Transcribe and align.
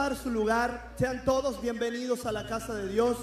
su 0.00 0.30
lugar. 0.30 0.94
Sean 0.98 1.24
todos 1.26 1.60
bienvenidos 1.60 2.24
a 2.24 2.32
la 2.32 2.46
casa 2.46 2.74
de 2.74 2.88
Dios. 2.88 3.18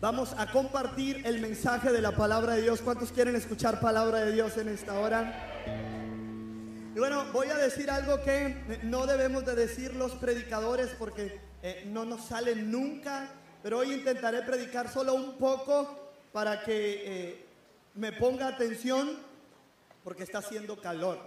Vamos 0.00 0.34
a 0.36 0.50
compartir 0.50 1.24
el 1.24 1.40
mensaje 1.40 1.92
de 1.92 2.00
la 2.00 2.10
palabra 2.16 2.54
de 2.54 2.62
Dios. 2.62 2.80
¿Cuántos 2.80 3.12
quieren 3.12 3.36
escuchar 3.36 3.78
palabra 3.78 4.18
de 4.18 4.32
Dios 4.32 4.56
en 4.56 4.68
esta 4.68 4.98
hora? 4.98 5.62
Y 6.94 6.98
bueno, 6.98 7.24
voy 7.32 7.46
a 7.46 7.54
decir 7.54 7.92
algo 7.92 8.20
que 8.22 8.80
no 8.82 9.06
debemos 9.06 9.46
de 9.46 9.54
decir 9.54 9.94
los 9.94 10.12
predicadores 10.12 10.88
porque 10.98 11.40
eh, 11.62 11.84
no 11.86 12.04
nos 12.04 12.24
sale 12.24 12.56
nunca, 12.56 13.30
pero 13.62 13.78
hoy 13.78 13.92
intentaré 13.92 14.42
predicar 14.42 14.92
solo 14.92 15.14
un 15.14 15.38
poco 15.38 16.12
para 16.32 16.64
que 16.64 17.02
eh, 17.04 17.46
me 17.94 18.10
ponga 18.10 18.48
atención 18.48 19.16
porque 20.02 20.24
está 20.24 20.38
haciendo 20.38 20.80
calor. 20.80 21.20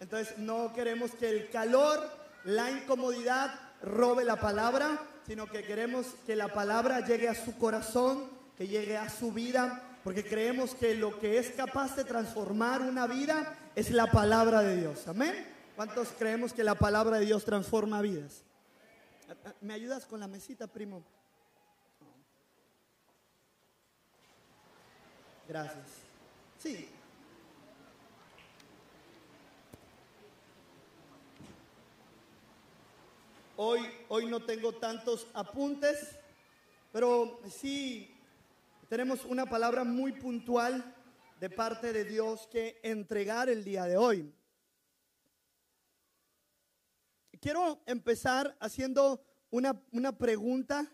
Entonces 0.00 0.38
no 0.38 0.72
queremos 0.72 1.10
que 1.10 1.28
el 1.28 1.50
calor, 1.50 2.23
la 2.44 2.70
incomodidad 2.70 3.52
robe 3.82 4.24
la 4.24 4.36
palabra, 4.36 5.00
sino 5.26 5.46
que 5.46 5.62
queremos 5.62 6.06
que 6.26 6.36
la 6.36 6.52
palabra 6.52 7.00
llegue 7.00 7.28
a 7.28 7.34
su 7.34 7.56
corazón, 7.56 8.28
que 8.56 8.68
llegue 8.68 8.96
a 8.96 9.08
su 9.08 9.32
vida, 9.32 9.98
porque 10.04 10.24
creemos 10.24 10.74
que 10.74 10.94
lo 10.94 11.18
que 11.18 11.38
es 11.38 11.50
capaz 11.50 11.96
de 11.96 12.04
transformar 12.04 12.82
una 12.82 13.06
vida 13.06 13.56
es 13.74 13.90
la 13.90 14.10
palabra 14.10 14.62
de 14.62 14.76
Dios. 14.76 15.08
Amén. 15.08 15.34
¿Cuántos 15.76 16.08
creemos 16.18 16.52
que 16.52 16.62
la 16.62 16.74
palabra 16.74 17.18
de 17.18 17.26
Dios 17.26 17.44
transforma 17.44 18.00
vidas? 18.02 18.42
¿Me 19.60 19.74
ayudas 19.74 20.04
con 20.04 20.20
la 20.20 20.28
mesita, 20.28 20.66
primo? 20.66 21.02
Gracias. 25.48 25.86
Sí. 26.58 26.88
Hoy, 33.56 33.82
hoy 34.08 34.26
no 34.26 34.44
tengo 34.44 34.72
tantos 34.72 35.28
apuntes, 35.32 36.16
pero 36.92 37.40
sí 37.48 38.12
tenemos 38.88 39.24
una 39.24 39.46
palabra 39.46 39.84
muy 39.84 40.10
puntual 40.10 40.92
de 41.38 41.50
parte 41.50 41.92
de 41.92 42.04
Dios 42.04 42.48
que 42.48 42.80
entregar 42.82 43.48
el 43.48 43.62
día 43.62 43.84
de 43.84 43.96
hoy. 43.96 44.34
Quiero 47.40 47.80
empezar 47.86 48.56
haciendo 48.58 49.24
una, 49.50 49.80
una 49.92 50.18
pregunta. 50.18 50.90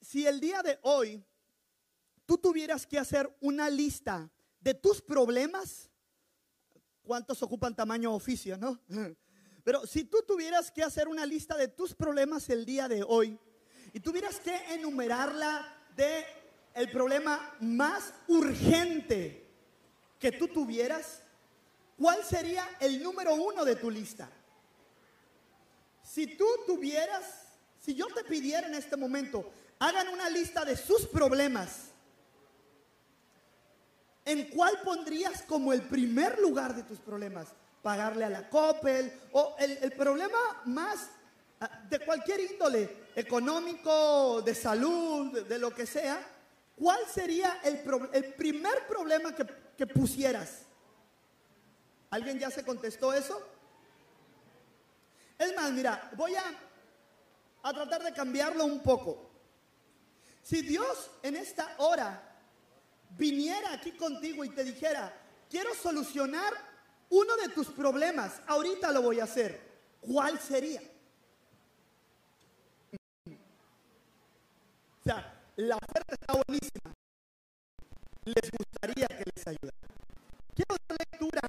Si 0.00 0.28
el 0.28 0.38
día 0.38 0.62
de 0.62 0.78
hoy 0.82 1.24
tú 2.24 2.38
tuvieras 2.38 2.86
que 2.86 3.00
hacer 3.00 3.36
una 3.40 3.68
lista 3.68 4.30
de 4.60 4.74
tus 4.74 5.02
problemas, 5.02 5.90
¿cuántos 7.02 7.42
ocupan 7.42 7.74
tamaño 7.74 8.14
oficio, 8.14 8.56
no? 8.56 8.78
Pero 9.64 9.86
si 9.86 10.04
tú 10.04 10.22
tuvieras 10.26 10.70
que 10.70 10.82
hacer 10.82 11.08
una 11.08 11.26
lista 11.26 11.56
de 11.56 11.68
tus 11.68 11.94
problemas 11.94 12.48
el 12.48 12.64
día 12.64 12.88
de 12.88 13.04
hoy 13.06 13.38
y 13.92 14.00
tuvieras 14.00 14.40
que 14.40 14.74
enumerarla 14.74 15.76
de 15.96 16.24
el 16.74 16.90
problema 16.90 17.54
más 17.60 18.14
urgente 18.28 19.46
que 20.18 20.32
tú 20.32 20.48
tuvieras, 20.48 21.22
¿cuál 21.98 22.24
sería 22.24 22.64
el 22.80 23.02
número 23.02 23.34
uno 23.34 23.64
de 23.64 23.76
tu 23.76 23.90
lista? 23.90 24.30
Si 26.02 26.36
tú 26.36 26.46
tuvieras, 26.66 27.24
si 27.80 27.94
yo 27.94 28.06
te 28.06 28.24
pidiera 28.24 28.66
en 28.66 28.74
este 28.74 28.96
momento, 28.96 29.50
hagan 29.78 30.08
una 30.08 30.28
lista 30.30 30.64
de 30.64 30.76
sus 30.76 31.06
problemas, 31.06 31.90
¿en 34.24 34.48
cuál 34.50 34.80
pondrías 34.82 35.42
como 35.42 35.72
el 35.72 35.82
primer 35.82 36.38
lugar 36.38 36.74
de 36.74 36.82
tus 36.82 36.98
problemas? 36.98 37.48
Pagarle 37.82 38.24
a 38.24 38.30
la 38.30 38.48
Coppel 38.48 39.12
o 39.32 39.56
el, 39.58 39.92
problema 39.92 40.62
más 40.66 41.10
ah, 41.60 41.82
de 41.88 42.00
cualquier 42.00 42.40
índole, 42.40 43.08
económico, 43.14 44.42
de 44.42 44.54
salud, 44.54 45.46
de, 45.46 45.58
lo 45.58 45.74
que 45.74 45.86
sea, 45.86 46.20
¿cuál 46.76 47.00
sería 47.12 47.60
el, 47.64 47.82
el 48.12 48.34
primer 48.34 48.86
problema 48.86 49.34
que, 49.34 49.46
que 49.76 49.86
pusieras? 49.86 50.62
¿Alguien 52.10 52.38
ya 52.38 52.50
se 52.50 52.64
contestó 52.64 53.12
eso? 53.12 53.40
Es 55.38 55.54
más, 55.56 55.72
mira, 55.72 56.10
voy 56.16 56.34
a, 56.34 56.44
a 57.62 57.72
tratar 57.72 58.02
de 58.02 58.12
cambiarlo 58.12 58.64
un 58.64 58.82
poco. 58.82 59.30
Si 60.42 60.62
Dios 60.62 61.10
en 61.22 61.36
esta 61.36 61.74
hora 61.78 62.30
viniera 63.10 63.72
aquí 63.72 63.92
contigo 63.92 64.44
y 64.44 64.50
te 64.50 64.64
dijera, 64.64 65.12
quiero 65.48 65.74
solucionar 65.74 66.69
uno 67.10 67.36
de 67.36 67.48
tus 67.48 67.68
problemas, 67.68 68.40
ahorita 68.46 68.90
lo 68.92 69.02
voy 69.02 69.20
a 69.20 69.24
hacer, 69.24 69.60
¿cuál 70.00 70.38
sería? 70.38 70.80
O 75.00 75.02
sea, 75.04 75.42
la 75.56 75.76
oferta 75.76 76.14
está 76.14 76.34
buenísima. 76.46 76.94
Les 78.24 78.50
gustaría 78.50 79.06
que 79.08 79.24
les 79.34 79.46
ayudara. 79.46 79.76
Quiero 80.54 80.76
dar 80.86 80.98
lectura 80.98 81.40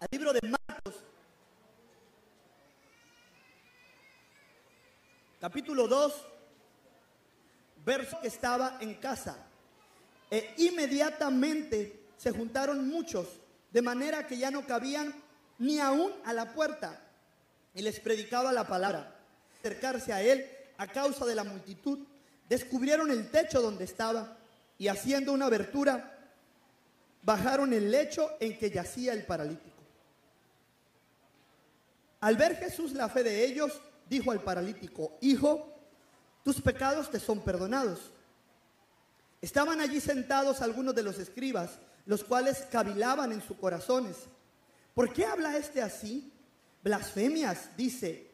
al 0.00 0.08
libro 0.10 0.32
de 0.32 0.40
Marcos, 0.42 0.94
capítulo 5.40 5.88
2, 5.88 6.26
verso 7.84 8.20
que 8.20 8.28
estaba 8.28 8.76
en 8.80 8.94
casa. 8.96 9.38
E 10.30 10.54
inmediatamente 10.58 12.08
se 12.18 12.32
juntaron 12.32 12.86
muchos 12.88 13.40
de 13.76 13.82
manera 13.82 14.26
que 14.26 14.38
ya 14.38 14.50
no 14.50 14.66
cabían 14.66 15.14
ni 15.58 15.80
aún 15.80 16.10
a 16.24 16.32
la 16.32 16.54
puerta. 16.54 16.98
Y 17.74 17.82
les 17.82 18.00
predicaba 18.00 18.50
la 18.50 18.66
palabra. 18.66 19.14
Acercarse 19.58 20.14
a 20.14 20.22
él 20.22 20.50
a 20.78 20.86
causa 20.86 21.26
de 21.26 21.34
la 21.34 21.44
multitud, 21.44 21.98
descubrieron 22.48 23.10
el 23.10 23.30
techo 23.30 23.60
donde 23.60 23.84
estaba 23.84 24.38
y 24.78 24.88
haciendo 24.88 25.34
una 25.34 25.44
abertura, 25.44 26.18
bajaron 27.20 27.74
el 27.74 27.90
lecho 27.90 28.30
en 28.40 28.56
que 28.56 28.70
yacía 28.70 29.12
el 29.12 29.26
paralítico. 29.26 29.82
Al 32.20 32.36
ver 32.36 32.56
Jesús 32.56 32.92
la 32.92 33.10
fe 33.10 33.24
de 33.24 33.44
ellos, 33.44 33.78
dijo 34.08 34.32
al 34.32 34.40
paralítico, 34.40 35.18
Hijo, 35.20 35.70
tus 36.42 36.62
pecados 36.62 37.10
te 37.10 37.20
son 37.20 37.44
perdonados. 37.44 38.10
Estaban 39.42 39.82
allí 39.82 40.00
sentados 40.00 40.62
algunos 40.62 40.94
de 40.94 41.02
los 41.02 41.18
escribas 41.18 41.78
los 42.06 42.24
cuales 42.24 42.66
cavilaban 42.70 43.32
en 43.32 43.42
sus 43.42 43.56
corazones. 43.58 44.16
¿Por 44.94 45.12
qué 45.12 45.26
habla 45.26 45.56
este 45.56 45.82
así? 45.82 46.32
Blasfemias, 46.82 47.76
dice. 47.76 48.30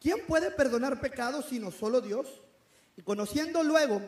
¿Quién 0.00 0.18
puede 0.26 0.50
perdonar 0.50 1.00
pecados 1.00 1.46
sino 1.46 1.70
solo 1.70 2.00
Dios? 2.00 2.42
Y 2.96 3.02
conociendo 3.02 3.62
luego, 3.62 4.00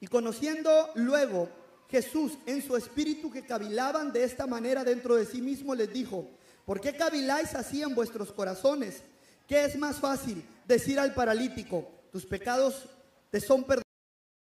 y 0.00 0.06
conociendo 0.08 0.90
luego 0.94 1.48
Jesús 1.88 2.32
en 2.46 2.62
su 2.62 2.76
espíritu 2.76 3.30
que 3.30 3.44
cavilaban 3.44 4.12
de 4.12 4.24
esta 4.24 4.46
manera 4.46 4.82
dentro 4.82 5.14
de 5.14 5.26
sí 5.26 5.40
mismo, 5.40 5.74
les 5.74 5.92
dijo, 5.92 6.28
¿por 6.64 6.80
qué 6.80 6.96
caviláis 6.96 7.54
así 7.54 7.82
en 7.82 7.94
vuestros 7.94 8.32
corazones? 8.32 9.02
¿Qué 9.46 9.64
es 9.64 9.78
más 9.78 10.00
fácil? 10.00 10.44
Decir 10.66 10.98
al 10.98 11.14
paralítico, 11.14 11.88
tus 12.10 12.26
pecados 12.26 12.88
te 13.30 13.40
son 13.40 13.62
perdonados, 13.62 13.84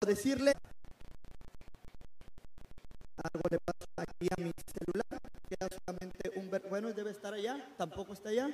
decirle, 0.08 0.54
algo 3.24 3.47
le 3.50 3.59
pasa 3.59 3.85
aquí 3.97 4.28
a 4.30 4.41
mi 4.41 4.52
celular. 4.78 5.22
Queda 5.47 5.68
solamente 5.85 6.31
un 6.35 6.50
ver 6.50 6.63
bueno, 6.69 6.94
debe 6.94 7.12
estar 7.12 7.34
allá. 7.34 7.74
Tampoco 7.78 8.13
está 8.13 8.30
allá. 8.30 8.50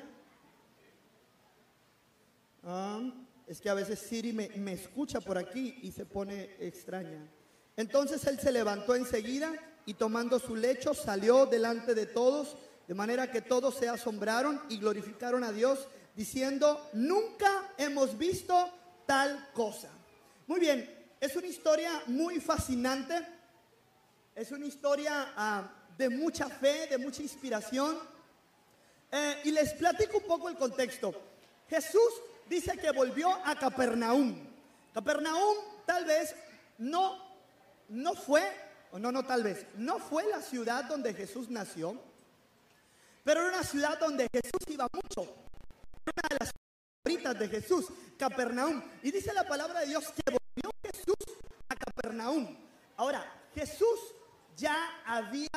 Ah, 2.63 3.01
es 3.47 3.61
que 3.61 3.69
a 3.69 3.73
veces 3.73 3.99
Siri 3.99 4.33
me, 4.33 4.49
me 4.55 4.73
escucha 4.73 5.21
por 5.21 5.37
aquí 5.37 5.79
y 5.83 5.91
se 5.91 6.05
pone 6.05 6.55
extraña. 6.59 7.27
Entonces 7.77 8.25
él 8.25 8.39
se 8.39 8.51
levantó 8.51 8.95
enseguida 8.95 9.53
y 9.85 9.93
tomando 9.95 10.39
su 10.39 10.55
lecho 10.55 10.93
salió 10.93 11.45
delante 11.45 11.93
de 11.93 12.05
todos, 12.05 12.57
de 12.87 12.93
manera 12.93 13.29
que 13.29 13.41
todos 13.41 13.75
se 13.75 13.87
asombraron 13.87 14.61
y 14.69 14.79
glorificaron 14.79 15.44
a 15.44 15.51
Dios, 15.51 15.88
diciendo, 16.15 16.89
nunca 16.94 17.73
hemos 17.77 18.18
visto 18.18 18.71
tal 19.06 19.51
cosa. 19.53 19.89
Muy 20.47 20.59
bien, 20.59 20.89
es 21.19 21.35
una 21.35 21.47
historia 21.47 22.03
muy 22.07 22.39
fascinante 22.39 23.34
es 24.35 24.51
una 24.51 24.65
historia 24.65 25.33
ah, 25.37 25.63
de 25.97 26.09
mucha 26.09 26.49
fe, 26.49 26.87
de 26.87 26.97
mucha 26.97 27.21
inspiración. 27.21 27.97
Eh, 29.11 29.41
y 29.45 29.51
les 29.51 29.73
platico 29.73 30.17
un 30.17 30.25
poco 30.25 30.49
el 30.49 30.57
contexto. 30.57 31.13
Jesús 31.69 32.11
dice 32.49 32.77
que 32.77 32.91
volvió 32.91 33.33
a 33.33 33.55
Capernaum. 33.55 34.35
Capernaum 34.93 35.55
tal 35.85 36.03
vez 36.05 36.35
no, 36.77 37.17
no 37.89 38.13
fue, 38.13 38.43
o 38.91 38.99
no, 38.99 39.11
no 39.11 39.23
tal 39.23 39.43
vez, 39.43 39.65
no 39.77 39.99
fue 39.99 40.25
la 40.27 40.41
ciudad 40.41 40.83
donde 40.83 41.13
Jesús 41.13 41.49
nació, 41.49 41.97
pero 43.23 43.41
era 43.41 43.57
una 43.57 43.63
ciudad 43.63 43.97
donde 43.99 44.27
Jesús 44.31 44.61
iba 44.67 44.87
mucho. 44.93 45.21
Una 45.21 46.29
de 46.29 46.37
las 46.39 46.51
favoritas 47.03 47.39
de 47.39 47.47
Jesús, 47.47 47.85
Capernaum. 48.17 48.83
Y 49.01 49.11
dice 49.11 49.33
la 49.33 49.47
palabra 49.47 49.79
de 49.79 49.87
Dios 49.87 50.05
que 50.11 50.31
volvió 50.31 50.71
Jesús 50.83 51.37
a 51.69 51.75
Capernaum. 51.75 52.55
Ahora, 52.97 53.25
Jesús 53.55 54.14
ya 54.56 55.02
había 55.06 55.50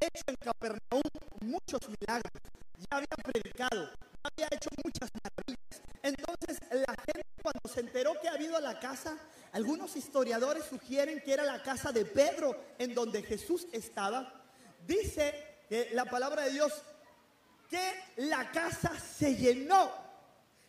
hecho 0.00 0.22
en 0.26 0.36
Capernaum 0.36 1.02
muchos 1.40 1.80
milagros, 1.88 2.32
ya 2.78 2.96
había 2.96 3.16
predicado, 3.22 3.90
había 4.22 4.48
hecho 4.50 4.70
muchas 4.84 5.10
maravillas. 5.22 5.82
Entonces 6.02 6.58
la 6.70 6.94
gente 7.04 7.26
cuando 7.42 7.68
se 7.72 7.80
enteró 7.80 8.14
que 8.20 8.28
ha 8.28 8.32
habido 8.32 8.56
a 8.56 8.60
la 8.60 8.78
casa, 8.80 9.16
algunos 9.52 9.96
historiadores 9.96 10.64
sugieren 10.64 11.20
que 11.20 11.32
era 11.32 11.44
la 11.44 11.62
casa 11.62 11.92
de 11.92 12.04
Pedro 12.04 12.56
en 12.78 12.94
donde 12.94 13.22
Jesús 13.22 13.66
estaba. 13.72 14.44
Dice 14.86 15.64
que 15.68 15.90
la 15.92 16.04
palabra 16.04 16.42
de 16.42 16.50
Dios 16.50 16.72
que 17.68 17.94
la 18.16 18.50
casa 18.50 18.98
se 18.98 19.34
llenó. 19.34 19.90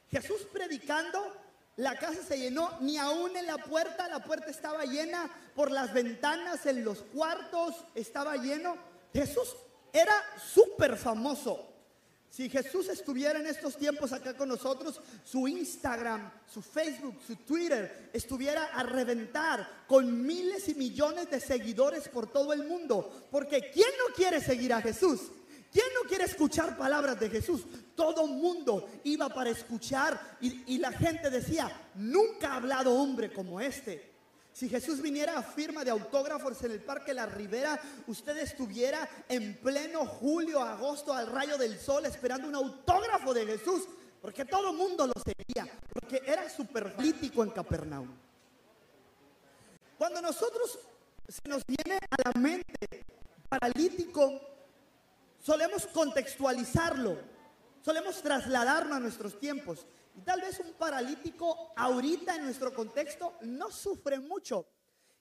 Jesús 0.10 0.48
predicando, 0.52 1.36
la 1.78 1.96
casa 1.98 2.22
se 2.28 2.40
llenó, 2.40 2.72
ni 2.82 2.98
aún 2.98 3.38
en 3.38 3.46
la 3.46 3.58
puerta, 3.58 4.08
la 4.08 4.24
puerta 4.24 4.50
estaba 4.50 4.84
llena, 4.86 5.30
por 5.56 5.72
las 5.72 5.94
ventanas, 5.94 6.66
en 6.66 6.84
los 6.84 7.04
cuartos, 7.04 7.76
estaba 7.94 8.36
lleno. 8.36 8.76
Jesús 9.14 9.56
era 9.94 10.14
súper 10.38 10.98
famoso. 10.98 11.68
Si 12.30 12.50
Jesús 12.50 12.90
estuviera 12.90 13.40
en 13.40 13.48
estos 13.48 13.78
tiempos 13.78 14.12
acá 14.12 14.36
con 14.36 14.50
nosotros, 14.50 15.00
su 15.24 15.48
Instagram, 15.48 16.32
su 16.52 16.62
Facebook, 16.62 17.16
su 17.26 17.36
Twitter 17.38 18.10
estuviera 18.12 18.66
a 18.66 18.84
reventar 18.84 19.86
con 19.88 20.26
miles 20.26 20.68
y 20.70 20.76
millones 20.76 21.30
de 21.30 21.40
seguidores 21.40 22.10
por 22.10 22.32
todo 22.32 22.54
el 22.54 22.64
mundo. 22.64 23.28
Porque 23.32 23.72
¿quién 23.72 23.90
no 24.00 24.14
quiere 24.16 24.42
seguir 24.42 24.74
a 24.74 24.82
Jesús? 24.82 25.32
¿Quién 25.78 25.94
no 25.94 26.10
quiere 26.10 26.24
escuchar 26.24 26.76
palabras 26.76 27.20
de 27.20 27.30
Jesús? 27.30 27.62
Todo 27.96 28.26
mundo 28.26 28.90
iba 29.04 29.30
para 29.30 29.52
escuchar 29.52 30.38
y, 30.42 30.80
la 30.80 30.92
gente 30.92 31.30
decía, 31.30 31.70
nunca 31.94 32.54
ha 32.54 32.56
hablado 32.56 32.96
hombre 32.96 33.32
como 33.32 33.62
este. 33.62 34.12
Si 34.52 34.70
Jesús 34.70 35.04
viniera 35.04 35.38
a 35.38 35.44
firma 35.44 35.84
de 35.84 35.92
autógrafos 35.92 36.64
en 36.64 36.72
el 36.72 36.82
Parque 36.82 37.14
La 37.14 37.28
Ribera, 37.28 37.80
usted 38.08 38.40
estuviera 38.40 39.08
en 39.30 39.56
pleno 39.58 40.08
julio, 40.08 40.62
agosto, 40.62 41.14
al 41.14 41.28
rayo 41.28 41.60
del 41.60 41.78
sol, 41.78 42.08
esperando 42.08 42.48
un 42.48 42.56
autógrafo 42.56 43.32
de 43.32 43.46
Jesús, 43.46 43.84
porque 44.20 44.46
todo 44.46 44.72
el 44.72 44.78
mundo 44.78 45.06
lo 45.06 45.14
seguía, 45.24 45.72
porque 45.94 46.24
era 46.26 46.50
súper 46.50 46.96
en 46.98 47.50
Capernaum. 47.52 48.10
Cuando 49.96 50.24
nosotros 50.24 50.80
se 51.28 51.48
nos 51.48 51.62
viene 51.68 52.00
a 52.10 52.32
la 52.32 52.42
mente 52.42 53.06
paralítico, 53.48 54.57
solemos 55.48 55.88
contextualizarlo, 55.88 57.18
solemos 57.82 58.22
trasladarlo 58.22 58.96
a 58.96 59.00
nuestros 59.00 59.40
tiempos. 59.40 59.86
Y 60.14 60.20
tal 60.20 60.42
vez 60.42 60.60
un 60.60 60.74
paralítico 60.74 61.72
ahorita 61.78 62.36
en 62.36 62.44
nuestro 62.44 62.74
contexto 62.74 63.38
no 63.44 63.72
sufre 63.72 64.20
mucho. 64.20 64.68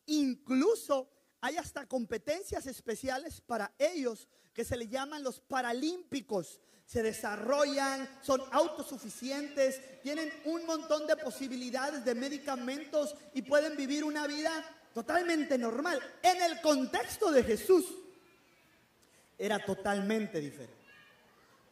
Incluso 0.06 1.08
hay 1.40 1.56
hasta 1.58 1.86
competencias 1.86 2.66
especiales 2.66 3.40
para 3.40 3.72
ellos 3.78 4.26
que 4.52 4.64
se 4.64 4.76
le 4.76 4.88
llaman 4.88 5.22
los 5.22 5.38
paralímpicos. 5.38 6.60
Se 6.84 7.04
desarrollan, 7.04 8.08
son 8.20 8.42
autosuficientes, 8.50 9.80
tienen 10.02 10.32
un 10.46 10.66
montón 10.66 11.06
de 11.06 11.16
posibilidades 11.16 12.04
de 12.04 12.16
medicamentos 12.16 13.14
y 13.32 13.42
pueden 13.42 13.76
vivir 13.76 14.02
una 14.02 14.26
vida 14.26 14.50
totalmente 14.92 15.56
normal. 15.56 16.02
En 16.20 16.42
el 16.42 16.60
contexto 16.62 17.30
de 17.30 17.44
Jesús 17.44 17.84
era 19.38 19.58
totalmente 19.64 20.40
diferente. 20.40 20.86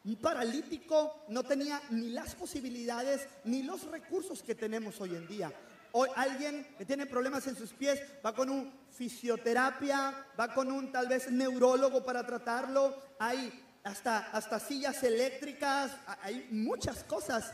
Un 0.05 0.17
paralítico 0.17 1.25
no 1.29 1.43
tenía 1.43 1.81
ni 1.89 2.09
las 2.09 2.35
posibilidades 2.35 3.27
ni 3.43 3.63
los 3.63 3.89
recursos 3.89 4.43
que 4.43 4.53
tenemos 4.53 5.01
hoy 5.01 5.15
en 5.15 5.27
día. 5.27 5.51
Hoy 5.93 6.09
alguien 6.15 6.75
que 6.77 6.85
tiene 6.85 7.07
problemas 7.07 7.47
en 7.47 7.55
sus 7.55 7.73
pies 7.73 7.99
va 8.23 8.35
con 8.35 8.49
un 8.49 8.71
fisioterapia, 8.91 10.27
va 10.39 10.53
con 10.53 10.71
un 10.71 10.91
tal 10.91 11.07
vez 11.07 11.31
neurólogo 11.31 12.05
para 12.05 12.23
tratarlo. 12.25 12.95
Hay 13.17 13.63
hasta, 13.83 14.29
hasta 14.31 14.59
sillas 14.59 15.01
eléctricas, 15.03 15.91
hay 16.21 16.49
muchas 16.51 17.03
cosas. 17.03 17.51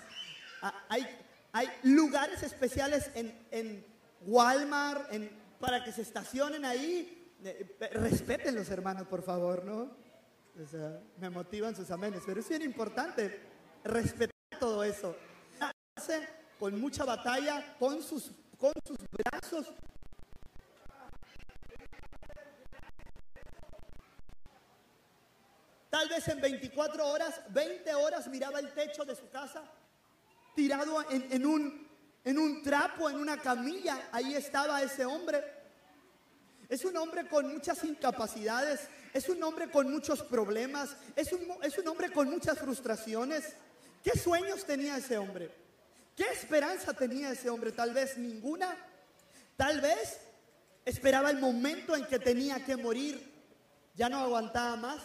Hay, 0.90 1.08
hay 1.54 1.70
lugares 1.84 2.44
especiales 2.44 3.12
en, 3.16 3.48
en 3.52 3.86
Walmart 4.26 5.10
para 5.60 5.84
que 5.86 5.94
se 5.94 6.02
estacionen 6.02 6.66
ahí. 6.66 7.32
Eh, 7.44 7.78
respeten 7.94 8.56
los 8.56 8.70
hermanos, 8.70 9.08
por 9.08 9.24
favor, 9.24 9.64
¿no? 9.64 10.01
O 10.60 10.66
sea, 10.66 11.00
me 11.18 11.30
motivan 11.30 11.76
sus 11.76 11.90
amenes, 11.92 12.24
pero 12.26 12.40
es 12.40 12.50
bien 12.50 12.62
importante 12.62 13.40
respetar 13.84 14.36
todo 14.60 14.84
eso. 14.84 15.16
Hace 15.96 16.28
con 16.60 16.80
mucha 16.80 17.06
batalla, 17.06 17.76
con 17.80 18.04
sus, 18.04 18.32
con 18.58 18.74
sus 18.86 18.98
brazos. 19.12 19.74
Tal 25.90 26.08
vez 26.08 26.28
en 26.28 26.42
24 26.42 27.08
horas, 27.08 27.42
20 27.50 27.94
horas 27.96 28.28
miraba 28.28 28.60
el 28.60 28.74
techo 28.74 29.04
de 29.04 29.16
su 29.16 29.30
casa, 29.30 29.64
tirado 30.56 31.02
en, 31.10 31.32
en, 31.32 31.46
un, 31.46 31.88
en 32.24 32.38
un 32.38 32.62
trapo, 32.62 33.10
en 33.10 33.18
una 33.18 33.38
camilla. 33.38 34.10
Ahí 34.12 34.36
estaba 34.36 34.82
ese 34.82 35.06
hombre. 35.06 35.44
Es 36.70 36.86
un 36.86 36.96
hombre 36.96 37.28
con 37.28 37.52
muchas 37.52 37.84
incapacidades, 37.84 38.88
es 39.14 39.28
un 39.30 39.42
hombre 39.44 39.70
con 39.70 39.92
muchos 39.92 40.24
problemas, 40.24 40.96
es 41.16 41.32
un, 41.34 41.42
es 41.62 41.78
un 41.78 41.88
hombre 41.88 42.12
con 42.12 42.30
muchas 42.30 42.58
frustraciones. 42.58 43.44
¿Qué 44.04 44.18
sueños 44.18 44.66
tenía 44.66 44.98
ese 44.98 45.18
hombre? 45.18 45.52
¿Qué 46.16 46.24
esperanza 46.24 46.94
tenía 46.94 47.32
ese 47.32 47.50
hombre? 47.50 47.72
Tal 47.72 47.94
vez 47.94 48.18
ninguna. 48.18 48.76
Tal 49.58 49.82
vez 49.82 50.20
esperaba 50.86 51.30
el 51.30 51.40
momento 51.40 51.96
en 51.96 52.06
que 52.06 52.20
tenía 52.20 52.64
que 52.64 52.78
morir. 52.78 53.32
Ya 53.96 54.10
no 54.10 54.20
aguantaba 54.20 54.76
más. 54.76 55.02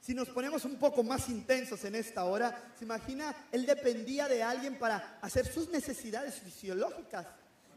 Si 0.00 0.14
nos 0.14 0.28
ponemos 0.28 0.64
un 0.64 0.76
poco 0.76 1.02
más 1.02 1.28
intensos 1.28 1.84
en 1.84 1.96
esta 1.96 2.24
hora, 2.24 2.72
se 2.78 2.84
imagina, 2.84 3.34
él 3.52 3.66
dependía 3.66 4.28
de 4.28 4.42
alguien 4.42 4.78
para 4.78 5.18
hacer 5.20 5.46
sus 5.46 5.68
necesidades 5.68 6.36
fisiológicas. 6.36 7.26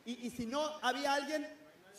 Y, 0.05 0.27
y 0.27 0.29
si 0.29 0.45
no 0.45 0.61
había 0.81 1.13
alguien 1.13 1.45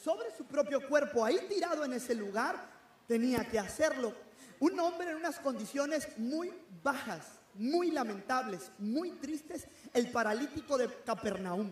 sobre 0.02 0.34
su 0.36 0.44
propio 0.46 0.88
cuerpo 0.88 1.24
ahí 1.24 1.38
tirado 1.48 1.84
en 1.84 1.92
ese 1.92 2.14
lugar, 2.14 2.81
tenía 3.12 3.46
que 3.46 3.58
hacerlo. 3.58 4.14
Un 4.58 4.80
hombre 4.80 5.10
en 5.10 5.16
unas 5.16 5.38
condiciones 5.38 6.08
muy 6.16 6.50
bajas, 6.82 7.26
muy 7.52 7.90
lamentables, 7.90 8.72
muy 8.78 9.10
tristes, 9.10 9.66
el 9.92 10.10
paralítico 10.10 10.78
de 10.78 10.88
Capernaum. 11.04 11.70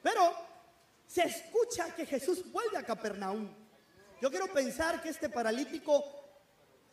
Pero 0.00 0.32
se 1.04 1.22
escucha 1.22 1.92
que 1.96 2.06
Jesús 2.06 2.44
vuelve 2.52 2.78
a 2.78 2.84
Capernaum. 2.84 3.48
Yo 4.22 4.30
quiero 4.30 4.46
pensar 4.52 5.02
que 5.02 5.08
este 5.08 5.28
paralítico 5.28 6.04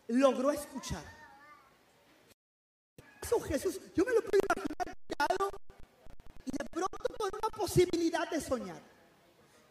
logró 0.08 0.50
escuchar. 0.50 1.04
Eso 3.22 3.40
Jesús, 3.42 3.80
yo 3.94 4.04
me 4.04 4.14
lo 4.14 4.22
puedo 4.22 4.42
imaginar 4.50 4.98
tirado 5.06 5.50
y 6.44 6.52
de 6.58 6.66
pronto 6.72 7.14
con 7.20 7.30
una 7.34 7.56
posibilidad 7.56 8.28
de 8.32 8.42
soñar. 8.42 8.82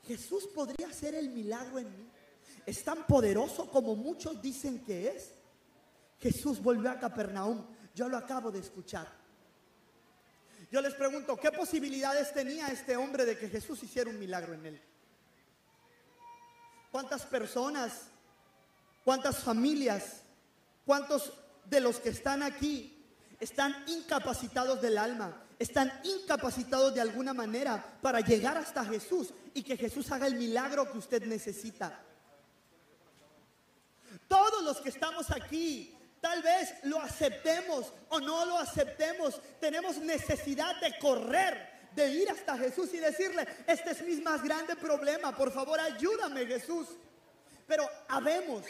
Jesús 0.07 0.47
podría 0.55 0.87
hacer 0.87 1.17
el 1.17 1.31
milagro 1.31 1.81
en 1.81 1.91
mí 1.97 2.16
es 2.67 2.83
tan 2.83 3.07
poderoso 3.07 3.71
como 3.71 3.95
muchos 3.95 4.43
dicen 4.43 4.85
que 4.85 5.09
es. 5.09 5.33
Jesús 6.21 6.61
volvió 6.61 6.91
a 6.91 6.99
Capernaum. 6.99 7.65
Yo 7.95 8.09
lo 8.09 8.17
acabo 8.17 8.51
de 8.51 8.59
escuchar. 8.59 9.07
Yo 10.73 10.81
les 10.81 10.95
pregunto, 10.95 11.37
¿qué 11.37 11.53
posibilidades 11.53 12.35
tenía 12.35 12.67
este 12.69 12.97
hombre 12.97 13.25
de 13.25 13.39
que 13.39 13.49
Jesús 13.49 13.83
hiciera 13.85 14.11
un 14.11 14.19
milagro 14.19 14.55
en 14.55 14.67
él? 14.67 14.83
¿Cuántas 16.91 17.23
personas, 17.23 18.09
cuántas 19.05 19.39
familias, 19.39 20.23
cuántos 20.85 21.33
de 21.67 21.81
los 21.81 22.01
que 22.01 22.09
están 22.09 22.43
aquí 22.43 22.93
están 23.39 23.77
incapacitados 23.87 24.83
del 24.83 24.99
alma, 24.99 25.45
están 25.59 25.93
incapacitados 26.03 26.95
de 26.95 27.01
alguna 27.01 27.33
manera 27.33 27.99
para 28.03 28.21
llegar 28.21 28.57
hasta 28.57 28.85
Jesús 28.85 29.33
y 29.55 29.63
que 29.63 29.77
Jesús 29.77 30.11
haga 30.11 30.27
el 30.27 30.35
milagro 30.35 30.91
que 30.91 30.99
usted 30.99 31.25
necesita? 31.27 32.03
Los 34.63 34.79
que 34.79 34.89
estamos 34.89 35.31
aquí, 35.31 35.97
tal 36.21 36.43
vez 36.43 36.75
lo 36.85 37.01
aceptemos 37.01 37.93
o 38.09 38.21
no 38.21 38.45
lo 38.47 38.59
aceptemos, 38.59 39.41
tenemos 39.61 39.99
necesidad 39.99 40.81
de 40.81 40.99
correr, 40.99 41.91
de 41.95 42.09
ir 42.11 42.31
hasta 42.31 42.59
Jesús 42.59 42.93
y 42.95 42.99
decirle, 42.99 43.47
este 43.67 43.91
es 43.93 44.03
mi 44.03 44.17
más 44.17 44.43
grande 44.43 44.77
problema, 44.77 45.37
por 45.37 45.53
favor 45.53 45.81
ayúdame 45.81 46.47
Jesús. 46.47 46.89
Pero 47.67 47.89
habemos 48.09 48.65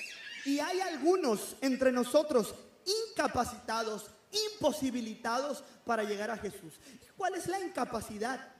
y 0.45 0.61
hay 0.61 0.81
algunos 0.81 1.57
entre 1.61 1.93
nosotros 1.93 2.55
incapacitados, 3.11 4.11
imposibilitados 4.52 5.64
para 5.85 6.05
llegar 6.05 6.31
a 6.31 6.38
Jesús. 6.38 6.75
¿Cuál 7.16 7.35
es 7.35 7.47
la 7.47 7.61
incapacidad? 7.61 8.52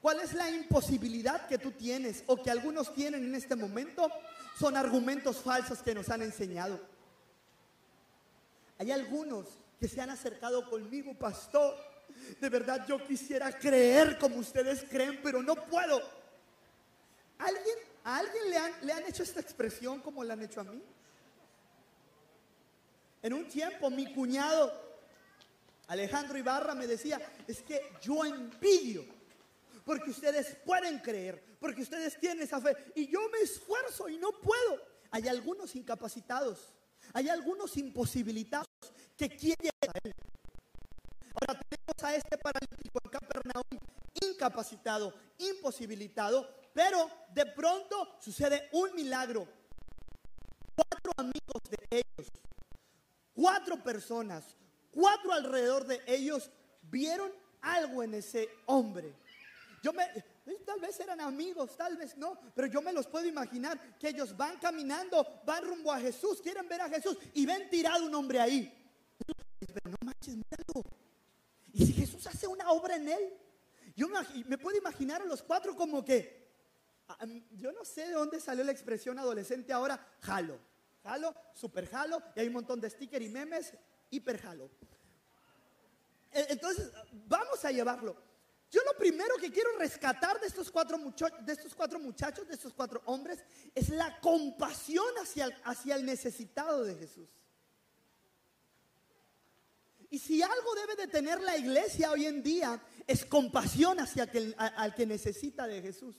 ¿Cuál 0.00 0.20
es 0.20 0.32
la 0.32 0.48
imposibilidad 0.50 1.46
que 1.46 1.58
tú 1.58 1.72
tienes 1.72 2.24
o 2.26 2.42
que 2.42 2.50
algunos 2.50 2.94
tienen 2.94 3.24
en 3.24 3.34
este 3.34 3.54
momento? 3.54 4.10
Son 4.60 4.76
argumentos 4.76 5.38
falsos 5.38 5.78
que 5.78 5.94
nos 5.94 6.10
han 6.10 6.20
enseñado. 6.20 6.78
Hay 8.76 8.90
algunos 8.90 9.46
que 9.80 9.88
se 9.88 10.02
han 10.02 10.10
acercado 10.10 10.68
conmigo, 10.68 11.14
pastor. 11.14 11.74
De 12.38 12.50
verdad 12.50 12.86
yo 12.86 13.02
quisiera 13.06 13.50
creer 13.58 14.18
como 14.18 14.36
ustedes 14.36 14.84
creen, 14.90 15.18
pero 15.22 15.42
no 15.42 15.54
puedo. 15.54 16.02
¿Alguien, 17.38 17.76
¿A 18.04 18.18
alguien 18.18 18.50
le 18.50 18.58
han, 18.58 18.72
le 18.82 18.92
han 18.92 19.06
hecho 19.06 19.22
esta 19.22 19.40
expresión 19.40 20.00
como 20.00 20.22
la 20.22 20.34
han 20.34 20.42
hecho 20.42 20.60
a 20.60 20.64
mí? 20.64 20.82
En 23.22 23.32
un 23.32 23.48
tiempo 23.48 23.88
mi 23.88 24.12
cuñado 24.12 24.70
Alejandro 25.88 26.36
Ibarra 26.36 26.74
me 26.74 26.86
decía, 26.86 27.18
es 27.48 27.62
que 27.62 27.80
yo 28.02 28.26
envidio, 28.26 29.06
porque 29.90 30.10
ustedes 30.10 30.56
pueden 30.64 31.00
creer, 31.00 31.42
porque 31.58 31.82
ustedes 31.82 32.16
tienen 32.20 32.44
esa 32.44 32.60
fe, 32.60 32.76
y 32.94 33.08
yo 33.08 33.28
me 33.28 33.40
esfuerzo 33.40 34.08
y 34.08 34.18
no 34.18 34.30
puedo. 34.40 34.80
Hay 35.10 35.26
algunos 35.26 35.74
incapacitados, 35.74 36.72
hay 37.12 37.28
algunos 37.28 37.76
imposibilitados 37.76 38.68
que 39.16 39.28
quieren 39.28 39.72
a 39.88 39.98
él. 40.04 40.12
Ahora 41.34 41.60
tenemos 41.68 42.04
a 42.04 42.14
este 42.14 42.38
paralítico 42.38 43.00
en 43.02 43.10
Capernaum 43.10 43.64
incapacitado, 44.22 45.12
imposibilitado, 45.38 46.48
pero 46.72 47.10
de 47.34 47.46
pronto 47.46 48.16
sucede 48.20 48.68
un 48.70 48.94
milagro. 48.94 49.48
Cuatro 50.76 51.12
amigos 51.16 51.62
de 51.68 51.98
ellos, 51.98 52.30
cuatro 53.34 53.82
personas, 53.82 54.56
cuatro 54.92 55.32
alrededor 55.32 55.84
de 55.84 56.00
ellos 56.06 56.48
vieron 56.82 57.32
algo 57.60 58.04
en 58.04 58.14
ese 58.14 58.48
hombre. 58.66 59.16
Yo 59.82 59.92
me, 59.92 60.04
eh, 60.04 60.62
tal 60.64 60.80
vez 60.80 60.98
eran 61.00 61.20
amigos, 61.20 61.76
tal 61.76 61.96
vez 61.96 62.16
no, 62.16 62.38
pero 62.54 62.66
yo 62.66 62.82
me 62.82 62.92
los 62.92 63.06
puedo 63.06 63.26
imaginar 63.26 63.98
que 63.98 64.08
ellos 64.08 64.36
van 64.36 64.58
caminando, 64.58 65.40
van 65.46 65.64
rumbo 65.64 65.92
a 65.92 65.98
Jesús, 65.98 66.40
quieren 66.42 66.68
ver 66.68 66.82
a 66.82 66.88
Jesús 66.88 67.16
y 67.34 67.46
ven 67.46 67.70
tirado 67.70 68.04
un 68.04 68.14
hombre 68.14 68.40
ahí. 68.40 68.76
Pero 69.58 69.90
no 69.90 69.96
manches, 70.04 70.36
míralo. 70.36 70.84
Y 71.72 71.86
si 71.86 71.92
Jesús 71.92 72.26
hace 72.26 72.46
una 72.46 72.70
obra 72.70 72.96
en 72.96 73.08
él, 73.08 73.32
yo 73.96 74.08
me, 74.08 74.58
puedo 74.58 74.76
imaginar 74.76 75.22
a 75.22 75.26
los 75.26 75.42
cuatro 75.42 75.74
como 75.76 76.04
que, 76.04 76.48
ah, 77.08 77.26
mm, 77.26 77.56
yo 77.56 77.72
no 77.72 77.84
sé 77.84 78.06
de 78.06 78.12
dónde 78.12 78.40
salió 78.40 78.64
la 78.64 78.72
expresión 78.72 79.18
adolescente 79.18 79.72
ahora, 79.72 80.04
jalo. 80.20 80.58
Jalo, 81.02 81.34
super 81.54 81.86
jalo, 81.88 82.22
y 82.36 82.40
hay 82.40 82.46
un 82.48 82.52
montón 82.52 82.80
de 82.80 82.90
stickers 82.90 83.24
y 83.24 83.28
memes, 83.30 83.72
hiper 84.10 84.38
jalo. 84.40 84.70
E, 86.32 86.46
entonces, 86.50 86.90
vamos 87.26 87.64
a 87.64 87.70
llevarlo. 87.70 88.29
Yo 88.70 88.80
lo 88.84 88.96
primero 88.96 89.34
que 89.36 89.50
quiero 89.50 89.76
rescatar 89.78 90.40
de 90.40 90.46
estos 90.46 90.70
cuatro, 90.70 90.96
de 91.40 91.52
estos 91.52 91.74
cuatro 91.74 91.98
muchachos, 91.98 92.46
de 92.46 92.54
estos 92.54 92.72
cuatro 92.72 93.02
hombres, 93.06 93.42
es 93.74 93.88
la 93.88 94.20
compasión 94.20 95.12
hacia 95.64 95.96
el 95.96 96.06
necesitado 96.06 96.84
de 96.84 96.94
Jesús. 96.94 97.28
Y 100.08 100.18
si 100.18 100.42
algo 100.42 100.74
debe 100.74 100.96
de 100.96 101.08
tener 101.08 101.40
la 101.40 101.56
iglesia 101.56 102.10
hoy 102.10 102.26
en 102.26 102.42
día, 102.42 102.80
es 103.06 103.24
compasión 103.24 103.98
hacia 103.98 104.24
aquel, 104.24 104.54
al 104.58 104.94
que 104.94 105.06
necesita 105.06 105.66
de 105.66 105.82
Jesús. 105.82 106.16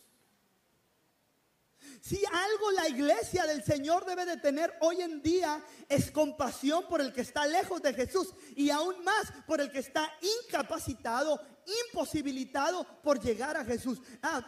Si 2.01 2.19
algo 2.25 2.71
la 2.71 2.89
iglesia 2.89 3.45
del 3.45 3.63
Señor 3.63 4.05
debe 4.05 4.25
de 4.25 4.37
tener 4.37 4.75
hoy 4.81 5.01
en 5.01 5.21
día 5.21 5.63
es 5.87 6.09
compasión 6.09 6.87
por 6.87 6.99
el 6.99 7.13
que 7.13 7.21
está 7.21 7.45
lejos 7.45 7.79
de 7.83 7.93
Jesús 7.93 8.33
y 8.55 8.71
aún 8.71 9.03
más 9.03 9.31
por 9.45 9.61
el 9.61 9.71
que 9.71 9.79
está 9.79 10.11
incapacitado, 10.43 11.39
imposibilitado 11.85 12.87
por 13.03 13.21
llegar 13.21 13.55
a 13.55 13.63
Jesús. 13.63 14.01
Ah, 14.23 14.43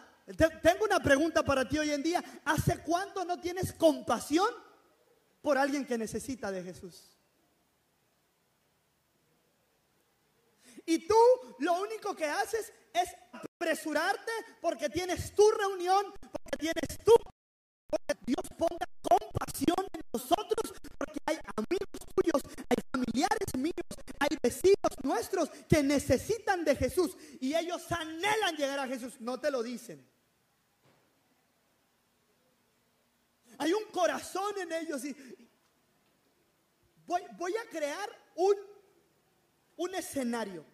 tengo 0.62 0.84
una 0.84 0.98
pregunta 0.98 1.44
para 1.44 1.68
ti 1.68 1.78
hoy 1.78 1.92
en 1.92 2.02
día. 2.02 2.24
¿Hace 2.44 2.78
cuánto 2.82 3.24
no 3.24 3.40
tienes 3.40 3.72
compasión 3.72 4.48
por 5.40 5.56
alguien 5.56 5.86
que 5.86 5.96
necesita 5.96 6.50
de 6.50 6.64
Jesús? 6.64 7.14
Y 10.86 11.06
tú 11.06 11.14
lo 11.60 11.80
único 11.80 12.16
que 12.16 12.26
haces 12.26 12.72
es 12.92 13.08
apresurarte 13.32 14.32
porque 14.60 14.88
tienes 14.88 15.32
tu 15.36 15.48
reunión, 15.52 16.12
porque 16.20 16.56
tienes 16.58 16.98
tu... 17.04 17.14
Dios 18.26 18.44
ponga 18.58 18.86
compasión 19.02 19.86
en 19.92 20.00
nosotros, 20.12 20.72
porque 20.98 21.18
hay 21.26 21.36
amigos 21.56 22.00
tuyos, 22.14 22.42
hay 22.68 22.76
familiares 22.90 23.54
míos, 23.56 23.74
hay 24.18 24.36
vecinos 24.42 24.92
nuestros 25.02 25.50
que 25.68 25.82
necesitan 25.82 26.64
de 26.64 26.76
Jesús 26.76 27.16
y 27.40 27.54
ellos 27.54 27.90
anhelan 27.92 28.56
llegar 28.56 28.78
a 28.78 28.86
Jesús. 28.86 29.20
No 29.20 29.38
te 29.40 29.50
lo 29.50 29.62
dicen. 29.62 30.06
Hay 33.58 33.72
un 33.72 33.84
corazón 33.92 34.58
en 34.58 34.72
ellos 34.72 35.04
y 35.04 35.16
voy, 37.06 37.22
voy 37.36 37.54
a 37.56 37.68
crear 37.70 38.08
un, 38.34 38.56
un 39.76 39.94
escenario. 39.94 40.64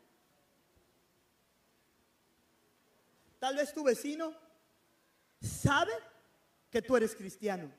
Tal 3.39 3.57
vez 3.57 3.73
tu 3.73 3.83
vecino 3.83 4.35
sabe 5.41 5.93
que 6.71 6.83
tú 6.83 6.97
eres 6.97 7.15
cristiano. 7.15 7.71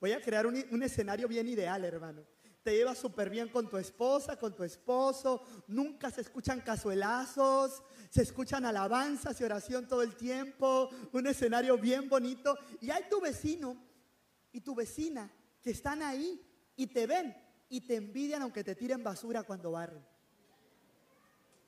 Voy 0.00 0.12
a 0.12 0.20
crear 0.20 0.46
un, 0.46 0.82
escenario 0.82 1.28
bien 1.28 1.48
ideal, 1.48 1.84
hermano. 1.84 2.22
Te 2.62 2.72
llevas 2.72 2.98
súper 2.98 3.30
bien 3.30 3.48
con 3.48 3.70
tu 3.70 3.78
esposa, 3.78 4.36
con 4.36 4.54
tu 4.54 4.64
esposo. 4.64 5.42
Nunca 5.68 6.10
se 6.10 6.20
escuchan 6.20 6.60
cazuelazos, 6.60 7.82
se 8.10 8.22
escuchan 8.22 8.64
alabanzas 8.64 9.40
y 9.40 9.44
oración 9.44 9.86
todo 9.86 10.02
el 10.02 10.16
tiempo. 10.16 10.90
Un 11.12 11.28
escenario 11.28 11.78
bien 11.78 12.08
bonito. 12.08 12.58
Y 12.80 12.90
hay 12.90 13.04
tu 13.08 13.20
vecino 13.20 13.76
y 14.52 14.60
tu 14.60 14.74
vecina 14.74 15.30
que 15.62 15.70
están 15.70 16.02
ahí 16.02 16.44
y 16.74 16.88
te 16.88 17.06
ven 17.06 17.34
y 17.68 17.80
te 17.82 17.96
envidian 17.96 18.42
aunque 18.42 18.64
te 18.64 18.74
tiren 18.74 19.02
basura 19.02 19.44
cuando 19.44 19.70
barren. 19.70 20.04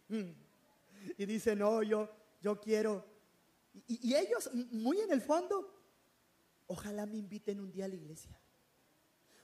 Mm. 0.09 0.31
Y 1.17 1.27
dicen, 1.27 1.61
no, 1.61 1.83
yo, 1.83 2.09
yo 2.41 2.61
quiero. 2.61 3.05
Y, 3.87 4.15
ellos, 4.15 4.51
muy 4.73 4.99
en 5.01 5.13
el 5.13 5.21
fondo, 5.21 5.78
ojalá 6.69 7.05
me 7.07 7.19
inviten 7.19 7.61
un 7.61 7.73
día 7.73 7.87
a 7.87 7.89
la 7.89 7.97
iglesia. 7.97 8.39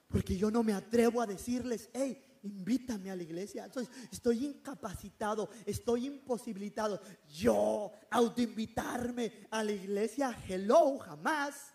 Porque 0.08 0.36
yo 0.36 0.50
no 0.50 0.62
me 0.62 0.72
atrevo 0.72 1.20
a 1.20 1.26
decirles, 1.26 1.90
hey, 1.92 2.22
invítame 2.44 3.10
a 3.10 3.16
la 3.16 3.22
iglesia. 3.22 3.64
Entonces, 3.64 3.92
estoy 4.12 4.44
incapacitado, 4.44 5.48
estoy 5.66 6.06
imposibilitado. 6.06 7.00
Yo, 7.28 7.90
autoinvitarme 8.10 9.48
a 9.50 9.64
la 9.64 9.72
iglesia, 9.72 10.38
hello, 10.48 10.98
jamás. 10.98 11.72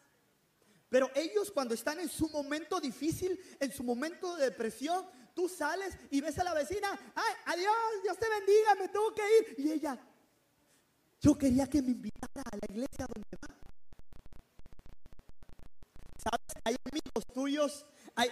Pero 0.89 1.10
ellos 1.15 1.51
cuando 1.51 1.74
están 1.74 2.00
en 2.00 2.10
su 2.10 2.29
momento 2.29 2.79
difícil, 2.79 3.39
en 3.60 3.72
su 3.72 3.84
momento 3.84 4.36
de 4.36 4.46
depresión, 4.46 5.06
tú 5.34 5.50
sales 5.50 5.98
y 6.10 6.22
ves 6.22 6.38
a 6.39 6.44
la 6.44 6.53
vecina, 6.53 6.88
ay, 7.15 7.34
adiós, 7.46 8.03
Dios 8.03 8.18
te 8.18 8.27
bendiga, 8.29 8.75
me 8.75 8.88
tengo 8.88 9.13
que 9.13 9.22
ir. 9.22 9.65
Y 9.65 9.72
ella, 9.72 10.00
yo 11.20 11.38
quería 11.38 11.68
que 11.68 11.82
me 11.82 11.91
invitara 11.91 12.41
a 12.51 12.56
la 12.56 12.74
iglesia 12.74 13.06
donde 13.13 13.38
va. 13.41 13.58
¿Sabes? 16.21 16.63
Hay 16.63 16.75
amigos 16.91 17.25
tuyos, 17.33 17.85
hay, 18.15 18.29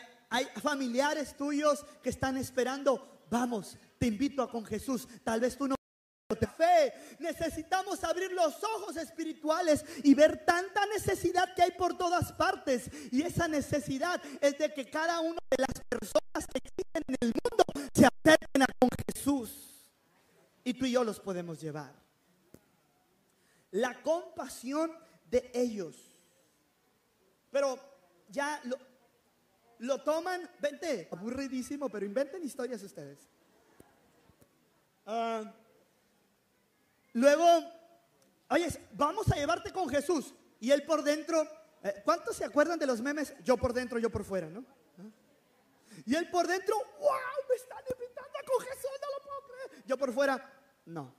familiares 0.61 1.35
tuyos 1.37 1.85
que 2.03 2.09
están 2.09 2.37
esperando. 2.37 3.25
Vamos, 3.29 3.77
te 3.97 4.07
invito 4.07 4.41
a 4.41 4.49
con 4.49 4.65
Jesús. 4.65 5.07
Tal 5.23 5.39
vez 5.39 5.57
tú 5.57 5.67
no 5.67 5.75
fe. 6.57 6.93
Necesitamos 7.19 8.03
abrir 8.03 8.31
los 8.31 8.61
ojos 8.63 8.97
espirituales 8.97 9.85
y 10.03 10.13
ver 10.13 10.45
tanta 10.45 10.85
necesidad 10.87 11.53
que 11.55 11.63
hay 11.63 11.71
por 11.71 11.97
todas 11.97 12.33
partes. 12.33 12.89
Y 13.11 13.21
esa 13.21 13.47
necesidad 13.47 14.21
es 14.41 14.57
de 14.57 14.73
que 14.73 14.89
cada 14.89 15.19
una 15.21 15.39
de 15.49 15.57
las 15.57 15.83
personas 15.87 16.47
que 16.51 16.59
existen 16.59 17.03
en 17.07 17.15
el 17.21 17.33
mundo 17.43 17.63
se 17.93 18.05
acerquen 18.05 18.63
a 18.63 18.67
con 18.79 18.89
Jesús. 19.07 19.51
Y 20.63 20.73
tú 20.73 20.85
y 20.85 20.91
yo 20.91 21.03
los 21.03 21.19
podemos 21.19 21.61
llevar 21.61 21.93
la 23.71 24.01
compasión 24.01 24.91
de 25.29 25.51
ellos. 25.53 26.06
Pero 27.57 27.79
ya 28.29 28.61
lo, 29.79 29.97
toman, 30.03 30.47
vente, 30.59 31.07
aburridísimo, 31.11 31.89
pero 31.89 32.05
inventen 32.05 32.43
historias 32.43 32.83
ustedes. 32.83 33.17
Ah, 35.07 35.41
luego, 37.13 37.47
oye, 38.51 38.67
vamos 38.91 39.31
a 39.31 39.35
llevarte 39.37 39.71
con 39.71 39.89
Jesús. 39.89 40.35
Y 40.59 40.69
él 40.69 40.83
por 40.83 41.01
dentro, 41.01 41.47
eh, 41.81 41.99
¿cuántos 42.05 42.35
se 42.35 42.45
acuerdan 42.45 42.77
de 42.77 42.85
los 42.85 43.01
memes? 43.01 43.33
Yo 43.43 43.57
por 43.57 43.73
dentro, 43.73 43.97
yo 43.97 44.11
por 44.11 44.23
fuera, 44.23 44.51
¿no? 44.51 44.63
¿Ah? 44.99 45.09
Y 46.05 46.13
él 46.13 46.29
por 46.29 46.45
dentro, 46.45 46.75
wow, 46.99 47.09
me 47.49 47.55
están 47.55 47.83
invitando 47.91 48.37
con 48.45 48.67
Jesús, 48.67 48.91
no 49.01 49.17
lo 49.17 49.25
puedo 49.25 49.41
creer. 49.47 49.83
Yo 49.87 49.97
por 49.97 50.13
fuera, 50.13 50.53
no. 50.85 51.11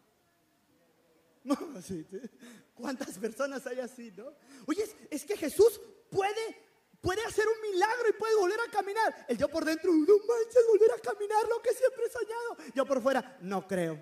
¿Cuántas 2.75 3.19
personas 3.19 3.67
hay 3.67 3.81
así, 3.81 4.13
no? 4.17 4.33
Oye, 4.67 4.85
es, 5.11 5.25
que 5.25 5.37
Jesús 5.37 5.81
puede, 6.11 6.57
puede 7.01 7.25
hacer 7.25 7.45
un 7.47 7.71
milagro 7.71 8.09
y 8.09 8.13
puede 8.13 8.37
volver 8.37 8.61
a 8.61 8.71
caminar. 8.71 9.27
El 9.29 9.39
yo 9.39 9.49
por 9.49 9.65
dentro, 9.65 9.93
no 9.93 9.99
manches, 9.99 10.67
volver 10.73 10.93
a 10.93 10.99
caminar 11.01 11.49
lo 11.49 11.61
que 11.63 11.73
siempre 11.73 12.05
he 12.07 12.11
soñado. 12.11 12.57
Yo 12.75 12.87
por 12.87 13.03
fuera, 13.03 13.39
no 13.41 13.67
creo. 13.67 14.01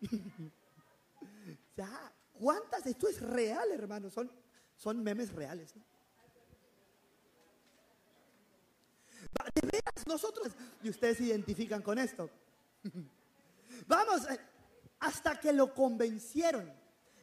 ya, 1.76 2.12
¿cuántas? 2.32 2.86
Esto 2.86 3.08
es 3.08 3.20
real, 3.20 3.70
hermano. 3.72 4.10
Son, 4.10 4.30
son 4.76 5.02
memes 5.02 5.32
reales, 5.32 5.74
De 9.54 9.60
veras, 9.66 10.06
nosotros, 10.06 10.52
y 10.82 10.88
ustedes 10.88 11.18
se 11.18 11.24
identifican 11.24 11.82
con 11.82 11.98
esto. 11.98 12.30
Vamos, 13.86 14.28
eh, 14.30 14.38
hasta 15.00 15.38
que 15.38 15.52
lo 15.52 15.74
convencieron. 15.74 16.76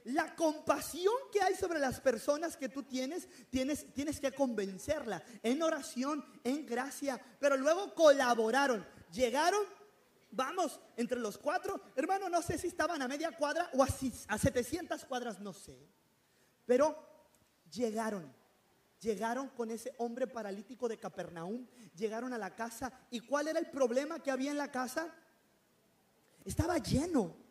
la 0.06 0.36
compasión 0.36 1.16
que 1.32 1.42
hay 1.42 1.56
sobre 1.56 1.80
las 1.80 2.00
personas 2.00 2.56
que 2.56 2.70
tú 2.70 2.84
tienes, 2.84 3.28
tienes, 3.50 3.92
tienes 3.92 4.20
que 4.20 4.32
convencerla 4.32 5.24
en 5.42 5.64
oración, 5.64 6.24
en 6.44 6.64
gracia. 6.64 7.20
Pero 7.40 7.58
luego 7.58 7.92
colaboraron, 7.96 8.86
llegaron, 9.12 9.64
vamos, 10.30 10.80
entre 10.96 11.20
los 11.20 11.40
cuatro, 11.40 11.82
hermano, 11.96 12.30
no 12.30 12.44
sé 12.44 12.60
si 12.60 12.68
estaban 12.68 13.02
a 13.02 13.08
media 13.08 13.36
cuadra 13.36 13.68
o 13.74 13.82
a, 13.82 13.88
a 14.28 14.38
700 14.38 15.06
cuadras, 15.06 15.40
no 15.40 15.54
sé. 15.54 15.76
Pero 16.68 16.96
llegaron, 17.72 18.32
llegaron 19.00 19.50
con 19.50 19.72
ese 19.72 19.94
hombre 19.98 20.28
paralítico 20.28 20.88
de 20.88 21.00
Capernaum, 21.00 21.66
llegaron 21.96 22.34
a 22.34 22.38
la 22.38 22.56
casa. 22.56 22.92
¿Y 23.10 23.22
cuál 23.22 23.48
era 23.48 23.60
el 23.60 23.72
problema 23.72 24.22
que 24.22 24.32
había 24.32 24.52
en 24.52 24.58
la 24.58 24.72
casa? 24.72 25.14
Estaba 26.44 26.78
lleno. 26.78 27.45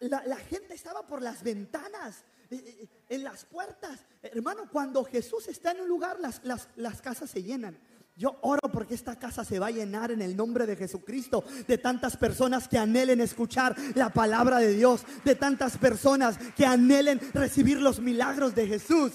La, 0.00 0.36
gente 0.36 0.74
estaba 0.74 1.06
por 1.06 1.22
las 1.22 1.42
ventanas, 1.42 2.24
eh, 2.50 2.56
eh, 2.66 2.88
en 3.08 3.24
las 3.24 3.44
puertas. 3.44 4.00
Hermano, 4.22 4.68
cuando 4.70 5.04
Jesús 5.04 5.48
está 5.48 5.72
en 5.72 5.80
un 5.82 5.88
lugar, 5.88 6.18
las, 6.20 7.02
casas 7.02 7.30
se 7.30 7.42
llenan. 7.42 7.78
Yo 8.16 8.38
oro 8.40 8.72
porque 8.72 8.94
esta 8.94 9.18
casa 9.18 9.44
se 9.44 9.58
va 9.58 9.66
a 9.66 9.70
llenar 9.70 10.10
en 10.10 10.22
el 10.22 10.34
nombre 10.34 10.64
de 10.64 10.74
Jesucristo, 10.74 11.44
de 11.68 11.76
tantas 11.76 12.16
personas 12.16 12.66
que 12.66 12.78
anhelen 12.78 13.20
escuchar 13.20 13.76
la 13.94 14.08
palabra 14.08 14.58
de 14.58 14.72
Dios, 14.72 15.02
de 15.22 15.34
tantas 15.34 15.76
personas 15.76 16.38
que 16.56 16.64
anhelen 16.64 17.20
recibir 17.34 17.78
los 17.78 18.00
milagros 18.00 18.54
de 18.54 18.66
Jesús. 18.66 19.12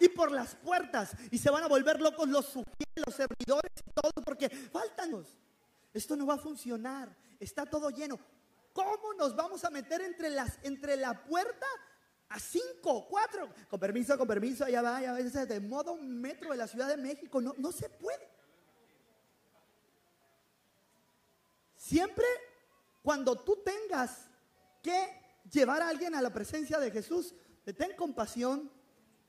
Y 0.00 0.08
por 0.08 0.32
las 0.32 0.54
puertas, 0.54 1.10
y 1.30 1.38
se 1.38 1.50
van 1.50 1.64
a 1.64 1.68
volver 1.68 2.00
locos 2.00 2.28
los 2.28 2.54
los 2.54 3.14
servidores 3.14 3.72
y 3.86 3.90
todo, 3.92 4.10
porque 4.24 4.48
faltan. 4.48 5.24
Esto 5.92 6.16
no 6.16 6.26
va 6.26 6.34
a 6.34 6.38
funcionar, 6.38 7.14
está 7.42 7.66
todo 7.66 7.90
lleno. 7.90 8.18
¿Cómo 8.72 9.14
nos 9.14 9.36
vamos 9.36 9.64
a 9.64 9.70
meter 9.70 10.00
entre, 10.00 10.30
las, 10.30 10.58
entre 10.62 10.96
la 10.96 11.24
puerta 11.24 11.66
a 12.28 12.38
cinco, 12.38 13.06
cuatro, 13.08 13.50
con 13.68 13.78
permiso, 13.78 14.16
con 14.16 14.26
permiso, 14.26 14.64
allá 14.64 14.80
va, 14.80 14.96
a 14.96 15.12
veces 15.12 15.46
de 15.46 15.60
modo 15.60 15.92
un 15.92 16.20
metro 16.20 16.50
de 16.50 16.56
la 16.56 16.66
Ciudad 16.66 16.88
de 16.88 16.96
México, 16.96 17.42
no, 17.42 17.54
no 17.58 17.72
se 17.72 17.90
puede. 17.90 18.26
Siempre 21.76 22.24
cuando 23.02 23.36
tú 23.36 23.56
tengas 23.62 24.30
que 24.80 25.40
llevar 25.50 25.82
a 25.82 25.88
alguien 25.88 26.14
a 26.14 26.22
la 26.22 26.32
presencia 26.32 26.78
de 26.78 26.90
Jesús, 26.90 27.34
ten 27.76 27.94
compasión, 27.96 28.70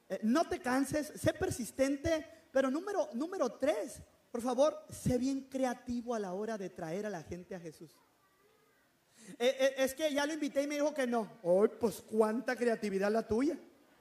eh, 0.08 0.20
no 0.24 0.48
te 0.48 0.60
canses, 0.60 1.12
sé 1.16 1.34
persistente, 1.34 2.48
pero 2.52 2.70
número, 2.70 3.10
número 3.14 3.58
tres, 3.58 4.02
por 4.34 4.42
favor, 4.42 4.84
sé 4.90 5.20
bien 5.20 5.42
creativo 5.42 6.16
a 6.16 6.20
la 6.20 6.34
hora 6.34 6.58
de 6.58 6.72
traer 6.72 7.06
a 7.06 7.10
la 7.12 7.22
gente 7.22 7.54
a 7.54 7.60
Jesús. 7.60 7.96
Eh, 9.38 9.56
eh, 9.60 9.74
es 9.78 9.94
que 9.94 10.12
ya 10.12 10.26
lo 10.26 10.34
invité 10.34 10.64
y 10.64 10.68
me 10.68 10.74
dijo 10.74 10.92
que 10.92 11.06
no. 11.06 11.40
Ay, 11.44 11.70
pues 11.80 12.02
cuánta 12.02 12.56
creatividad 12.56 13.12
la 13.12 13.28
tuya. 13.28 13.60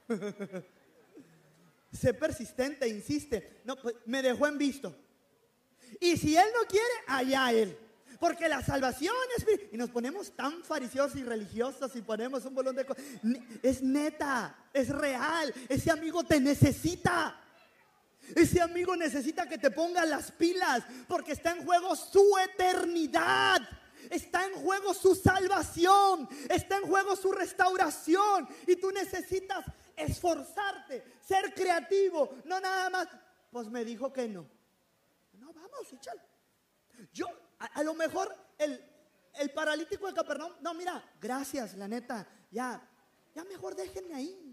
sé 1.93 2.15
persistente, 2.15 2.89
insiste. 2.89 3.61
No, 3.67 3.77
pues 3.77 3.95
me 4.07 4.23
dejó 4.23 4.47
en 4.47 4.57
visto. 4.57 4.97
Y 6.01 6.17
si 6.17 6.35
él 6.35 6.49
no 6.59 6.67
quiere, 6.67 6.95
allá 7.09 7.53
él. 7.53 7.77
Porque 8.19 8.49
la 8.49 8.63
salvación 8.63 9.15
es... 9.37 9.47
Y 9.71 9.77
nos 9.77 9.91
ponemos 9.91 10.35
tan 10.35 10.65
fariseos 10.65 11.15
y 11.15 11.25
religiosos 11.25 11.95
y 11.95 12.01
ponemos 12.01 12.43
un 12.47 12.55
bolón 12.55 12.75
de 12.77 12.87
cosas. 12.87 13.05
Es 13.63 13.83
neta, 13.83 14.57
es 14.73 14.89
real. 14.89 15.53
Ese 15.69 15.91
amigo 15.91 16.25
te 16.25 16.41
necesita. 16.41 17.39
Ese 18.35 18.61
amigo 18.61 18.97
necesita 18.97 19.49
que 19.49 19.59
te 19.59 19.71
pongas 19.71 20.09
las 20.09 20.31
pilas 20.33 20.85
porque 21.09 21.33
está 21.33 21.53
en 21.53 21.65
juego 21.65 21.97
su 21.97 22.37
eternidad. 22.39 23.61
Está 24.11 24.47
en 24.47 24.55
juego 24.55 24.95
su 24.95 25.15
salvación. 25.15 26.29
Está 26.49 26.79
en 26.79 26.87
juego 26.87 27.17
su 27.17 27.33
restauración. 27.33 28.49
Y 28.67 28.77
tú 28.77 28.91
necesitas 28.91 29.65
esforzarte, 29.97 31.05
ser 31.21 31.53
creativo. 31.55 32.37
No 32.45 32.61
nada 32.61 32.91
más. 32.91 33.09
Pues 33.51 33.69
me 33.69 33.85
dijo 33.85 34.13
que 34.13 34.29
no. 34.29 34.47
No, 35.35 35.53
vamos, 35.53 35.93
échale. 35.93 36.23
Yo, 37.13 37.27
a, 37.59 37.83
lo 37.83 37.95
mejor 37.95 38.35
el, 38.59 38.83
el 39.35 39.51
paralítico 39.51 40.07
de 40.07 40.15
Capernaum. 40.15 40.53
No, 40.61 40.73
mira, 40.75 41.05
gracias, 41.21 41.75
la 41.75 41.89
neta. 41.89 42.27
Ya, 42.51 42.81
ya 43.35 43.45
mejor 43.45 43.75
déjenme 43.75 44.15
ahí. 44.15 44.52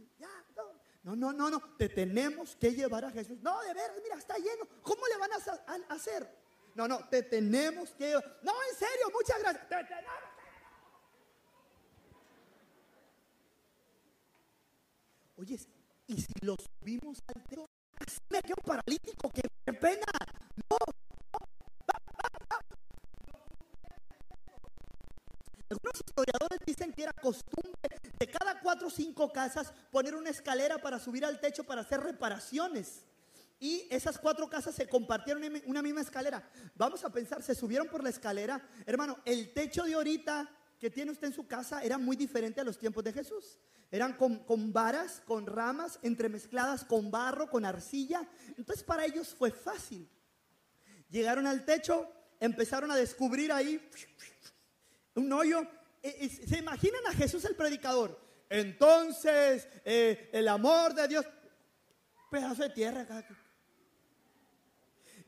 No, 1.03 1.15
no, 1.15 1.31
no, 1.31 1.49
no. 1.49 1.59
Te 1.77 1.89
tenemos 1.89 2.55
que 2.55 2.71
llevar 2.71 3.05
a 3.05 3.11
Jesús. 3.11 3.39
No, 3.41 3.61
de 3.61 3.73
veras, 3.73 3.97
mira, 4.03 4.15
está 4.17 4.37
lleno. 4.37 4.67
¿Cómo 4.81 5.07
le 5.07 5.17
van 5.17 5.31
a 5.33 5.93
hacer? 5.95 6.29
No, 6.75 6.87
no, 6.87 7.07
te 7.09 7.23
tenemos 7.23 7.91
que... 7.91 8.13
No, 8.13 8.53
en 8.69 8.77
serio, 8.77 9.09
muchas 9.13 9.39
gracias. 9.39 9.67
Te 9.67 9.83
tenemos 9.83 10.29
Oye, 15.39 15.57
¿y 16.07 16.21
si 16.21 16.33
lo 16.41 16.55
subimos 16.57 17.19
al 17.27 17.41
techo? 17.45 17.65
Así 17.97 18.19
me 18.29 18.41
quedo 18.41 18.57
paralítico, 18.57 19.31
qué, 19.31 19.73
pena. 19.73 20.05
No, 20.69 20.77
Historiadores 25.93 26.59
dicen 26.65 26.93
que 26.93 27.03
era 27.03 27.13
costumbre 27.13 27.99
de 28.17 28.27
cada 28.27 28.59
cuatro 28.59 28.87
o 28.87 28.91
cinco 28.91 29.31
casas 29.31 29.73
poner 29.91 30.15
una 30.15 30.29
escalera 30.29 30.77
para 30.77 30.99
subir 30.99 31.25
al 31.25 31.39
techo 31.39 31.63
para 31.63 31.81
hacer 31.81 32.01
reparaciones. 32.01 33.03
Y 33.59 33.87
esas 33.89 34.17
cuatro 34.17 34.49
casas 34.49 34.75
se 34.75 34.87
compartieron 34.87 35.43
en 35.43 35.61
una 35.65 35.81
misma 35.81 36.01
escalera. 36.01 36.49
Vamos 36.75 37.03
a 37.03 37.09
pensar, 37.09 37.43
se 37.43 37.55
subieron 37.55 37.87
por 37.87 38.03
la 38.03 38.09
escalera. 38.09 38.65
Hermano, 38.85 39.19
el 39.25 39.53
techo 39.53 39.83
de 39.83 39.95
ahorita 39.95 40.49
que 40.79 40.89
tiene 40.89 41.11
usted 41.11 41.27
en 41.27 41.33
su 41.33 41.45
casa 41.45 41.83
era 41.83 41.97
muy 41.97 42.15
diferente 42.15 42.61
a 42.61 42.63
los 42.63 42.77
tiempos 42.77 43.03
de 43.03 43.11
Jesús. 43.11 43.59
Eran 43.91 44.13
con, 44.13 44.39
con, 44.45 44.71
varas, 44.71 45.21
con 45.25 45.45
ramas, 45.45 45.99
entremezcladas 46.03 46.85
con 46.85 47.11
barro, 47.11 47.49
con 47.49 47.65
arcilla. 47.65 48.25
Entonces 48.57 48.83
para 48.83 49.03
ellos 49.03 49.35
fue 49.37 49.51
fácil. 49.51 50.07
Llegaron 51.09 51.45
al 51.45 51.65
techo, 51.65 52.09
empezaron 52.39 52.91
a 52.91 52.95
descubrir 52.95 53.51
ahí 53.51 53.89
un 55.15 55.33
hoyo. 55.33 55.67
¿Se 56.01 56.57
imaginan 56.57 57.05
a 57.07 57.13
Jesús 57.13 57.43
el 57.45 57.55
predicador? 57.55 58.19
Entonces, 58.49 59.67
eh, 59.85 60.29
el 60.33 60.47
amor 60.47 60.93
de 60.93 61.07
Dios, 61.07 61.25
pedazo 62.31 62.63
de 62.63 62.69
tierra 62.69 63.01
acá. 63.01 63.25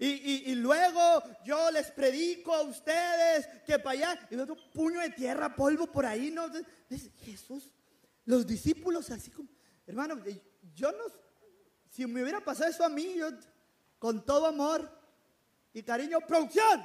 Y, 0.03 0.55
luego 0.55 1.21
yo 1.45 1.69
les 1.69 1.91
predico 1.91 2.55
a 2.55 2.63
ustedes 2.63 3.45
que 3.67 3.77
para 3.77 3.91
allá, 3.91 4.27
y 4.31 4.35
otro 4.35 4.57
puño 4.71 4.99
de 4.99 5.11
tierra, 5.11 5.55
polvo 5.55 5.85
por 5.85 6.07
ahí, 6.07 6.31
¿no? 6.31 6.47
Jesús, 7.19 7.71
los 8.25 8.47
discípulos 8.47 9.11
así 9.11 9.29
como, 9.29 9.47
hermano, 9.85 10.15
yo 10.73 10.91
no, 10.91 11.03
si 11.87 12.07
me 12.07 12.23
hubiera 12.23 12.43
pasado 12.43 12.71
eso 12.71 12.83
a 12.83 12.89
mí, 12.89 13.13
yo 13.15 13.29
con 13.99 14.25
todo 14.25 14.47
amor 14.47 14.91
y 15.71 15.83
cariño, 15.83 16.19
producción, 16.21 16.83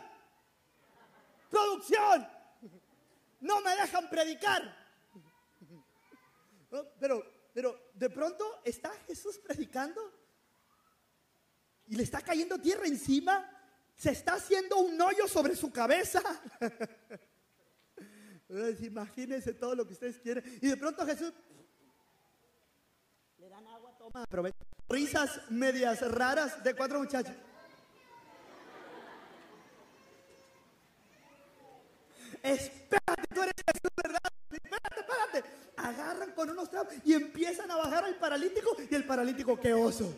producción, 1.48 2.28
no 3.40 3.60
me 3.60 3.76
dejan 3.76 4.08
predicar. 4.08 4.86
Pero, 6.98 7.22
pero 7.54 7.90
de 7.94 8.10
pronto 8.10 8.60
está 8.64 8.90
Jesús 9.06 9.38
predicando 9.38 10.00
y 11.86 11.96
le 11.96 12.02
está 12.02 12.20
cayendo 12.20 12.58
tierra 12.58 12.86
encima, 12.86 13.48
se 13.96 14.10
está 14.10 14.34
haciendo 14.34 14.78
un 14.78 15.00
hoyo 15.00 15.28
sobre 15.28 15.56
su 15.56 15.70
cabeza. 15.70 16.20
Imagínense 18.80 19.54
todo 19.54 19.74
lo 19.74 19.86
que 19.86 19.94
ustedes 19.94 20.18
quieren. 20.18 20.44
Y 20.60 20.68
de 20.68 20.76
pronto 20.76 21.06
Jesús 21.06 21.32
le 23.38 23.48
dan 23.48 23.66
agua, 23.66 23.96
toma. 23.98 24.24
Risas 24.88 25.50
medias 25.50 26.00
raras 26.12 26.62
de 26.62 26.74
cuatro 26.74 27.00
muchachos. 27.00 27.34
Espérate, 32.42 32.95
y 37.04 37.14
empiezan 37.14 37.70
a 37.70 37.76
bajar 37.76 38.04
al 38.04 38.16
paralítico 38.16 38.76
y 38.90 38.94
el 38.94 39.04
paralítico, 39.04 39.58
qué 39.58 39.72
oso 39.72 40.14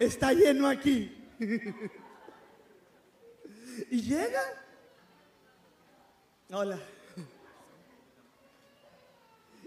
está 0.00 0.32
lleno 0.32 0.66
aquí. 0.66 1.16
y 3.90 4.02
llega. 4.02 4.42
Hola. 6.50 6.80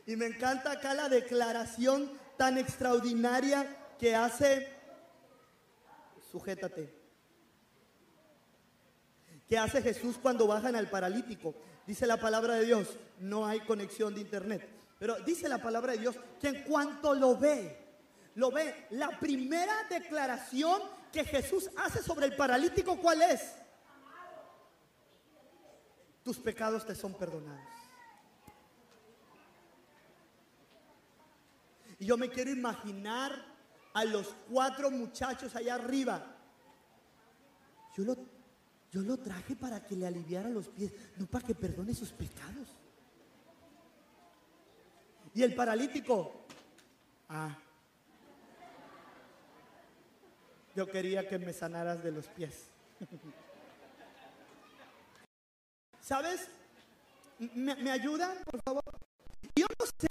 Y 0.05 0.17
me 0.17 0.25
encanta 0.25 0.71
acá 0.71 0.93
la 0.93 1.07
declaración 1.07 2.12
tan 2.36 2.57
extraordinaria 2.57 3.95
que 3.97 4.13
hace, 4.15 4.67
sujétate, 6.29 6.93
que 9.47 9.57
hace 9.57 9.81
Jesús 9.81 10.17
cuando 10.21 10.45
bajan 10.45 10.75
al 10.75 10.89
paralítico. 10.89 11.55
Dice 11.88 12.05
la 12.05 12.17
palabra 12.17 12.55
de 12.55 12.65
Dios, 12.65 12.97
no 13.19 13.45
hay 13.45 13.62
conexión 13.62 14.13
de 14.13 14.21
internet, 14.21 14.67
pero 14.99 15.15
dice 15.21 15.49
la 15.49 15.62
palabra 15.62 15.93
de 15.93 15.99
Dios 15.99 16.15
que 16.39 16.47
en 16.49 16.63
cuanto 16.63 17.13
lo 17.13 17.38
ve, 17.38 17.77
lo 18.36 18.51
ve. 18.51 18.88
La 18.91 19.19
primera 19.19 19.84
declaración 19.89 20.82
que 21.12 21.23
Jesús 21.23 21.69
hace 21.77 22.01
sobre 22.01 22.25
el 22.25 22.36
paralítico, 22.36 22.97
¿cuál 22.97 23.21
es? 23.21 23.53
Tus 26.23 26.39
pecados 26.39 26.86
te 26.86 26.95
son 26.95 27.13
perdonados. 27.13 27.67
Y 31.99 32.06
yo 32.06 32.17
me 32.17 32.29
quiero 32.29 32.51
imaginar 32.51 33.45
a 33.93 34.06
los 34.06 34.36
cuatro 34.49 34.89
muchachos 34.89 35.56
allá 35.56 35.75
arriba. 35.75 36.36
Yo 37.95 38.03
lo, 38.03 38.17
yo 38.91 39.01
lo 39.01 39.17
traje 39.17 39.56
para 39.56 39.84
que 39.86 39.95
le 39.95 40.08
aliviara 40.08 40.49
los 40.49 40.67
pies, 40.69 40.91
no 41.17 41.27
para 41.27 41.45
que 41.45 41.53
perdone 41.53 41.93
sus 41.93 42.12
pecados. 42.12 42.67
Y 45.34 45.43
el 45.43 45.56
paralítico, 45.56 46.46
ah, 47.30 47.58
yo 50.76 50.89
quería 50.89 51.28
que 51.28 51.39
me 51.39 51.54
sanaras 51.54 52.04
de 52.04 52.12
los 52.12 52.28
pies. 52.28 52.67
¿Sabes? 56.02 56.50
¿Me, 57.39 57.91
ayudan, 57.91 58.38
por 58.46 58.62
favor? 58.62 58.84
Yo 59.56 59.65
no 59.80 59.86
sé 59.86 60.08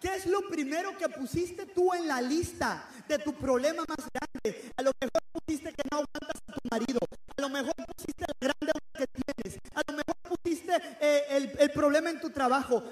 qué 0.00 0.14
es 0.16 0.26
lo 0.26 0.48
primero 0.48 0.96
que 0.96 1.08
pusiste 1.08 1.66
tú 1.66 1.94
en 1.94 2.08
la 2.08 2.20
lista 2.20 2.88
de 3.08 3.18
tu 3.18 3.32
problema 3.34 3.84
más 3.88 4.08
grande. 4.12 4.72
A 4.76 4.82
lo 4.82 4.90
mejor 5.00 5.22
pusiste 5.32 5.72
que 5.72 5.82
no 5.90 5.98
aguantas 5.98 6.42
a 6.46 6.52
tu 6.52 6.60
marido. 6.70 6.98
A 7.36 7.40
lo 7.40 7.48
mejor 7.48 7.74
pusiste 7.96 8.24
la 8.26 8.34
gran 8.40 8.56
deuda 8.60 8.80
que 8.94 9.06
tienes. 9.06 9.60
A 9.74 9.82
lo 9.86 9.96
mejor 9.96 10.16
pusiste 10.28 10.72
eh, 11.00 11.54
el, 11.58 11.70
problema 11.70 12.10
en 12.10 12.20
tu 12.20 12.30
trabajo. 12.30 12.82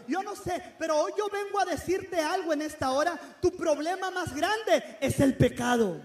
Pero 0.79 0.99
hoy 0.99 1.13
yo 1.17 1.29
vengo 1.29 1.61
a 1.61 1.65
decirte 1.65 2.21
algo 2.21 2.53
en 2.53 2.63
esta 2.63 2.91
hora. 2.91 3.17
Tu 3.41 3.57
problema 3.57 4.11
más 4.11 4.35
grande 4.35 4.99
es 5.01 5.21
el 5.21 5.37
pecado. 5.37 6.01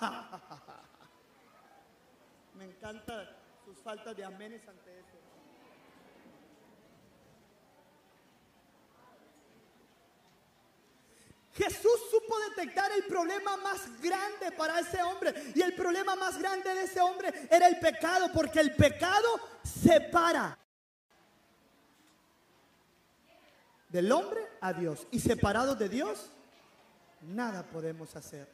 Me 2.54 2.64
encanta 2.64 3.36
sus 3.64 3.78
faltas 3.78 4.16
de 4.16 4.24
amenes 4.24 4.66
ante 4.68 4.98
eso. 4.98 5.08
Jesús 11.52 12.00
supo 12.10 12.38
detectar 12.50 12.92
el 12.92 13.04
problema 13.04 13.56
más 13.58 14.00
grande 14.00 14.52
para 14.56 14.80
ese 14.80 15.02
hombre. 15.02 15.52
Y 15.54 15.60
el 15.60 15.74
problema 15.74 16.16
más 16.16 16.38
grande 16.38 16.74
de 16.74 16.84
ese 16.84 17.00
hombre 17.00 17.48
era 17.50 17.66
el 17.66 17.78
pecado, 17.78 18.30
porque 18.32 18.60
el 18.60 18.74
pecado 18.74 19.28
separa 19.62 20.56
del 23.90 24.10
hombre 24.12 24.40
a 24.60 24.72
Dios. 24.72 25.06
Y 25.10 25.20
separados 25.20 25.78
de 25.78 25.88
Dios, 25.88 26.30
nada 27.22 27.62
podemos 27.64 28.16
hacer. 28.16 28.48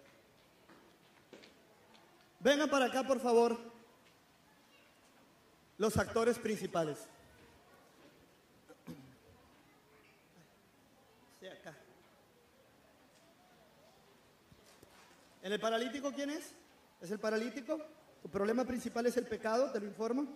Vengan 2.40 2.68
para 2.68 2.86
acá, 2.86 3.02
por 3.06 3.20
favor, 3.20 3.58
los 5.78 5.96
actores 5.96 6.38
principales. 6.38 6.98
Sí, 11.40 11.46
acá. 11.46 11.74
¿En 15.42 15.52
el 15.52 15.60
paralítico 15.60 16.12
quién 16.12 16.30
es? 16.30 16.52
¿Es 17.00 17.10
el 17.10 17.18
paralítico? 17.18 17.80
Tu 18.22 18.28
problema 18.28 18.64
principal 18.64 19.06
es 19.06 19.16
el 19.16 19.26
pecado, 19.26 19.70
te 19.70 19.80
lo 19.80 19.86
informo. 19.86 20.26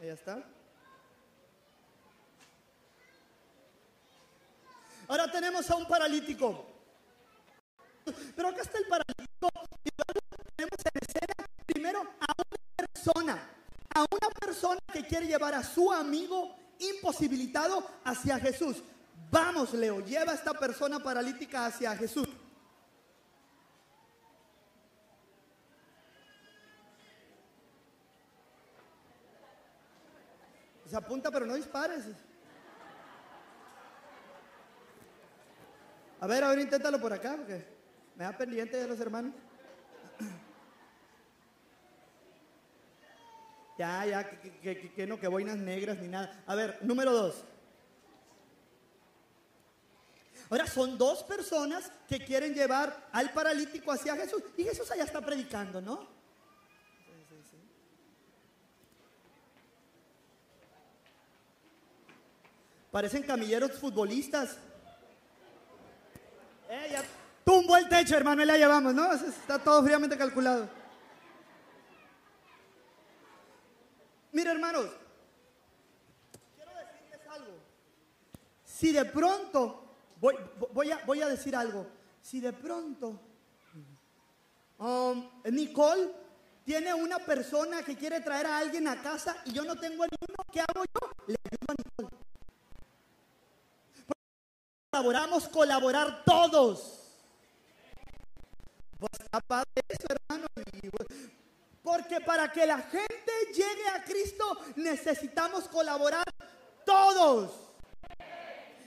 Ahí 0.00 0.08
está. 0.08 0.42
Ahora 5.10 5.28
tenemos 5.28 5.68
a 5.68 5.74
un 5.74 5.86
paralítico. 5.88 6.66
Pero 8.36 8.48
acá 8.48 8.62
está 8.62 8.78
el 8.78 8.86
paralítico 8.86 9.48
y 9.82 9.90
luego 9.96 10.20
tenemos 10.54 10.78
en 10.84 11.00
escena 11.02 11.50
primero 11.66 12.00
a 12.00 12.32
una 12.38 12.76
persona, 12.76 13.50
a 13.92 14.00
una 14.02 14.28
persona 14.40 14.78
que 14.92 15.04
quiere 15.04 15.26
llevar 15.26 15.54
a 15.54 15.64
su 15.64 15.90
amigo 15.90 16.54
imposibilitado 16.78 17.84
hacia 18.04 18.38
Jesús. 18.38 18.84
Vamos, 19.32 19.74
Leo, 19.74 19.98
lleva 19.98 20.30
a 20.30 20.36
esta 20.36 20.54
persona 20.54 21.00
paralítica 21.00 21.66
hacia 21.66 21.96
Jesús. 21.96 22.28
Se 30.88 30.96
apunta, 30.96 31.32
pero 31.32 31.46
no 31.46 31.56
dispares. 31.56 32.04
A 36.20 36.26
ver, 36.26 36.44
a 36.44 36.48
ver, 36.50 36.58
inténtalo 36.60 37.00
por 37.00 37.12
acá, 37.12 37.36
porque 37.36 37.64
me 38.16 38.24
da 38.24 38.36
pendiente 38.36 38.76
de 38.76 38.86
los 38.88 39.00
hermanos. 39.00 39.32
Ya, 43.78 44.04
ya, 44.04 44.28
que, 44.28 44.92
que- 44.94 45.06
no, 45.06 45.18
que 45.18 45.26
boinas 45.26 45.56
negras 45.56 45.98
ni 46.00 46.08
nada. 46.08 46.44
A 46.46 46.54
ver, 46.54 46.78
número 46.82 47.12
dos. 47.14 47.44
Ahora 50.50 50.66
son 50.66 50.98
dos 50.98 51.22
personas 51.22 51.90
que 52.06 52.22
quieren 52.22 52.52
llevar 52.52 53.08
al 53.10 53.32
paralítico 53.32 53.90
hacia 53.90 54.14
Jesús. 54.16 54.42
Y 54.58 54.64
Jesús 54.64 54.90
allá 54.90 55.04
está 55.04 55.22
predicando, 55.22 55.80
¿no? 55.80 56.06
Parecen 62.90 63.22
camilleros 63.22 63.72
futbolistas. 63.78 64.58
Eh, 66.70 66.88
ya 66.92 67.02
tumbó 67.44 67.76
el 67.76 67.88
techo, 67.88 68.16
hermano, 68.16 68.42
y 68.42 68.46
la 68.46 68.56
llevamos, 68.56 68.94
¿no? 68.94 69.12
Está 69.12 69.58
todo 69.58 69.82
fríamente 69.82 70.16
calculado. 70.16 70.70
Mira, 74.30 74.52
hermanos, 74.52 74.86
quiero 76.54 76.70
decirles 76.70 77.20
algo. 77.28 77.58
Si 78.64 78.92
de 78.92 79.04
pronto, 79.04 79.96
voy, 80.20 80.36
voy, 80.72 80.92
a, 80.92 81.04
voy 81.04 81.20
a 81.22 81.26
decir 81.26 81.56
algo. 81.56 81.88
Si 82.22 82.38
de 82.38 82.52
pronto, 82.52 83.20
um, 84.78 85.28
Nicole 85.46 86.08
tiene 86.64 86.94
una 86.94 87.18
persona 87.18 87.82
que 87.82 87.96
quiere 87.96 88.20
traer 88.20 88.46
a 88.46 88.58
alguien 88.58 88.86
a 88.86 89.02
casa 89.02 89.38
y 89.44 89.52
yo 89.52 89.64
no 89.64 89.74
tengo 89.74 90.04
ninguno, 90.04 90.44
¿qué 90.52 90.60
hago 90.60 90.84
yo? 90.84 91.10
Le 91.26 91.36
ayudo 91.50 91.66
a 91.66 91.74
Nicole. 91.74 92.20
Colaboramos, 95.00 95.48
colaborar 95.48 96.24
todos. 96.26 96.98
Pues 98.98 99.12
está 99.18 99.40
padre 99.40 99.80
eso, 99.88 100.06
hermano. 100.10 100.46
Pues, 100.54 101.08
Porque 101.82 102.20
para 102.20 102.52
que 102.52 102.66
la 102.66 102.76
gente 102.76 103.32
llegue 103.46 103.88
a 103.94 104.04
Cristo 104.04 104.58
necesitamos 104.76 105.68
colaborar 105.68 106.26
todos. 106.84 107.50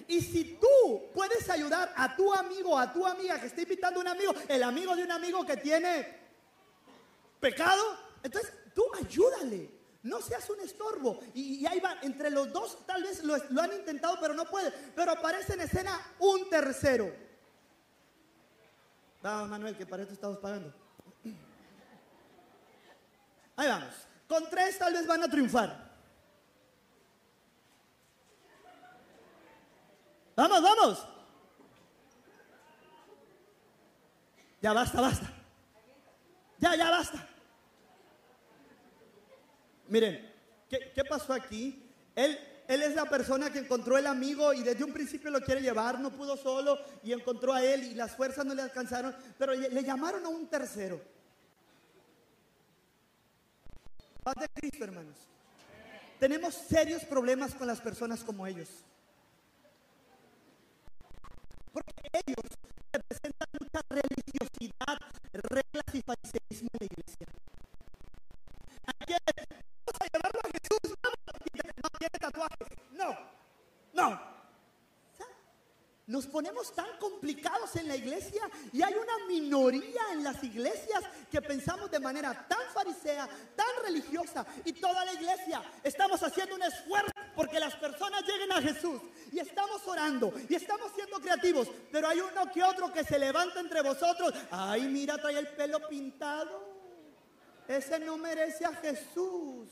Y 0.08 0.22
si 0.22 0.60
tú 0.62 1.10
puedes 1.16 1.50
ayudar 1.50 1.92
a 1.98 2.16
tu 2.16 2.32
amigo, 2.32 2.78
a 2.78 2.94
tu 2.94 3.08
amiga 3.08 3.40
que 3.40 3.48
está 3.48 3.64
invitando 3.64 4.00
a 4.00 4.04
un 4.04 4.10
amigo, 4.10 4.36
el 4.48 4.62
amigo 4.62 4.96
de 4.96 5.06
un 5.06 5.12
amigo 5.12 5.44
que 5.44 5.58
tiene 5.58 6.16
pecado, 7.40 7.98
entonces 8.22 8.54
tú 8.76 8.84
ayúdale. 9.02 9.68
No 10.04 10.22
seas 10.22 10.50
un 10.50 10.60
estorbo. 10.60 11.20
Y, 11.34 11.62
y 11.62 11.68
ahí 11.68 11.80
va, 11.80 11.98
entre 12.02 12.30
los 12.30 12.52
dos 12.52 12.86
tal 12.86 13.04
vez 13.04 13.24
lo, 13.24 13.38
lo 13.50 13.62
han 13.62 13.74
intentado, 13.74 14.18
pero 14.20 14.34
no 14.34 14.46
puede. 14.46 14.72
Pero 14.72 15.12
aparece 15.12 15.54
en 15.54 15.62
escena 15.62 16.00
un 16.20 16.50
tercero. 16.50 17.14
Vamos, 19.22 19.50
Manuel, 19.50 19.78
que 19.78 19.86
para 19.86 20.04
esto 20.04 20.14
estamos 20.14 20.38
pagando. 20.40 20.74
Ahí 23.56 23.68
vamos. 23.68 23.94
Con 24.28 24.50
tres 24.50 24.78
tal 24.78 24.94
vez 24.94 25.08
van 25.08 25.24
a 25.24 25.30
triunfar. 25.30 25.94
Vamos, 30.36 30.62
vamos. 30.62 31.08
Ya 34.62 34.74
basta, 34.74 35.00
basta. 35.00 35.34
Ya, 36.58 36.76
ya 36.76 36.90
basta. 36.90 37.33
Miren, 39.94 40.28
¿qué, 40.68 41.06
pasó 41.08 41.34
aquí? 41.34 41.88
Él, 42.16 42.36
él 42.68 42.82
es 42.82 42.96
la 42.96 43.06
persona 43.06 43.54
que 43.54 43.60
encontró 43.60 43.96
el 43.96 44.08
amigo 44.08 44.52
y 44.52 44.64
desde 44.64 44.84
un 44.84 44.92
principio 44.92 45.30
lo 45.30 45.40
quiere 45.40 45.62
llevar, 45.62 46.00
no 46.00 46.10
pudo 46.10 46.36
solo 46.36 46.80
y 47.04 47.14
encontró 47.14 47.54
a 47.54 47.64
él 47.64 47.84
y 47.84 47.94
las 47.94 48.16
fuerzas 48.16 48.44
no 48.44 48.56
le 48.56 48.64
alcanzaron, 48.64 49.16
pero 49.38 49.54
le, 49.54 49.70
le 49.70 49.84
llamaron 49.84 50.26
a 50.26 50.30
un 50.30 50.48
tercero. 50.48 51.00
Paz 54.24 54.34
de 54.40 54.50
Cristo, 54.50 54.84
hermanos. 54.84 55.16
Tenemos 56.20 56.56
serios 56.56 57.04
problemas 57.04 57.54
con 57.54 57.68
las 57.68 57.80
personas 57.80 58.24
como 58.24 58.48
ellos. 58.48 58.70
Porque 61.72 61.94
ellos 62.14 62.52
representan 62.92 63.48
mucha 63.60 63.80
religiosidad, 63.90 64.98
reglas 65.34 65.86
y 65.94 66.02
fariseísmo 66.02 66.70
iglesia 78.04 78.50
y 78.72 78.82
hay 78.82 78.94
una 78.94 79.26
minoría 79.28 80.02
en 80.12 80.24
las 80.24 80.44
iglesias 80.44 81.04
que 81.32 81.42
pensamos 81.42 81.90
de 81.90 82.00
manera 82.00 82.46
tan 82.48 82.62
farisea, 82.74 83.28
tan 83.56 83.84
religiosa 83.86 84.46
y 84.66 84.74
toda 84.74 85.06
la 85.06 85.14
iglesia 85.14 85.64
estamos 85.84 86.22
haciendo 86.22 86.56
un 86.56 86.64
esfuerzo 86.64 87.12
porque 87.36 87.60
las 87.60 87.76
personas 87.76 88.24
lleguen 88.24 88.52
a 88.52 88.62
Jesús 88.62 89.02
y 89.32 89.40
estamos 89.40 89.82
orando 89.88 90.34
y 90.48 90.56
estamos 90.56 90.92
siendo 90.94 91.20
creativos, 91.20 91.68
pero 91.92 92.08
hay 92.08 92.20
uno 92.20 92.52
que 92.52 92.64
otro 92.64 92.92
que 92.92 93.04
se 93.04 93.18
levanta 93.18 93.60
entre 93.60 93.82
vosotros. 93.82 94.34
Ay, 94.52 94.84
mira, 94.84 95.18
trae 95.18 95.40
el 95.40 95.48
pelo 95.48 95.88
pintado. 95.88 96.72
Ese 97.68 97.98
no 98.00 98.18
merece 98.18 98.66
a 98.66 98.74
Jesús. 98.76 99.70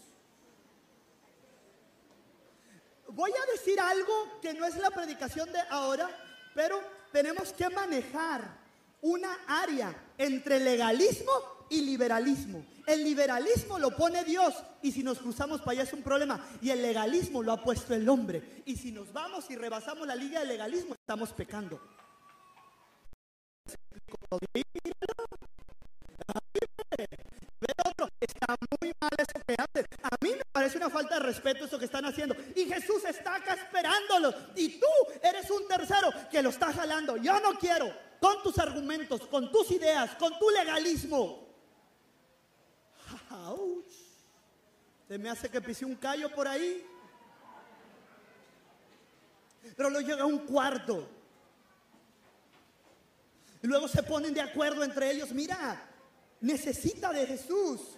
Voy 3.08 3.32
a 3.32 3.52
decir 3.52 3.80
algo 3.80 4.40
que 4.42 4.54
no 4.54 4.66
es 4.66 4.78
la 4.78 4.90
predicación 4.90 5.52
de 5.52 5.60
ahora, 5.70 6.10
pero 6.56 6.82
tenemos 7.12 7.54
que 7.54 7.70
manejar 7.70 8.60
una 9.02 9.40
área 9.48 9.96
entre 10.18 10.60
legalismo 10.60 11.32
y 11.70 11.82
liberalismo. 11.82 12.66
El 12.86 13.04
liberalismo 13.04 13.80
lo 13.80 13.96
pone 13.96 14.24
Dios 14.24 14.54
y 14.82 14.92
si 14.92 15.04
nos 15.04 15.20
cruzamos 15.20 15.62
para 15.62 15.72
allá 15.72 15.84
es 15.84 15.94
un 15.94 16.04
problema. 16.04 16.46
Y 16.62 16.70
el 16.70 16.82
legalismo 16.82 17.42
lo 17.42 17.54
ha 17.54 17.64
puesto 17.64 17.94
el 17.94 18.08
hombre. 18.10 18.64
Y 18.66 18.76
si 18.76 18.92
nos 18.92 19.12
vamos 19.14 19.50
y 19.50 19.56
rebasamos 19.56 20.06
la 20.06 20.16
liga 20.16 20.40
del 20.40 20.50
legalismo, 20.50 20.96
estamos 20.96 21.32
pecando. 21.34 21.80
Está 28.22 28.56
muy 28.80 28.94
mal 29.02 29.10
eso 29.18 29.44
que 29.48 29.56
hacen. 29.58 29.88
A 30.04 30.16
mí 30.22 30.30
me 30.30 30.44
parece 30.52 30.78
una 30.78 30.92
falta 30.92 31.16
de 31.16 31.22
respeto 31.22 31.66
eso 31.66 31.80
que 31.80 31.86
están 31.86 32.06
haciendo. 32.06 32.36
Y 32.56 32.66
Jesús 32.66 33.04
está 33.04 33.36
acá 33.36 33.56
esperándolos. 33.56 34.36
Y 34.56 34.80
tú 34.80 34.86
eres 35.24 35.50
un 35.50 35.68
tercero 35.68 36.12
que 36.30 36.44
lo 36.44 36.52
está 36.52 36.72
jalando. 36.72 37.18
Yo 37.18 37.40
no 37.40 37.58
quiero. 37.58 37.92
Con 38.20 38.44
tus 38.44 38.60
argumentos, 38.60 39.22
con 39.22 39.52
tus 39.52 39.72
ideas, 39.72 40.16
con 40.18 40.38
tu 40.38 40.52
legalismo. 40.52 41.48
Se 45.08 45.18
me 45.18 45.30
hace 45.30 45.50
que 45.50 45.60
pise 45.60 45.84
un 45.84 45.96
callo 45.96 46.30
por 46.34 46.48
ahí. 46.48 46.86
Pero 49.76 49.90
lo 49.90 50.00
llega 50.00 50.26
un 50.26 50.46
cuarto. 50.46 51.10
Y 53.64 53.68
luego 53.68 53.88
se 53.88 54.04
ponen 54.04 54.34
de 54.34 54.42
acuerdo 54.42 54.84
entre 54.84 55.12
ellos. 55.12 55.32
Mira, 55.32 55.90
necesita 56.40 57.12
de 57.12 57.26
Jesús. 57.26 57.98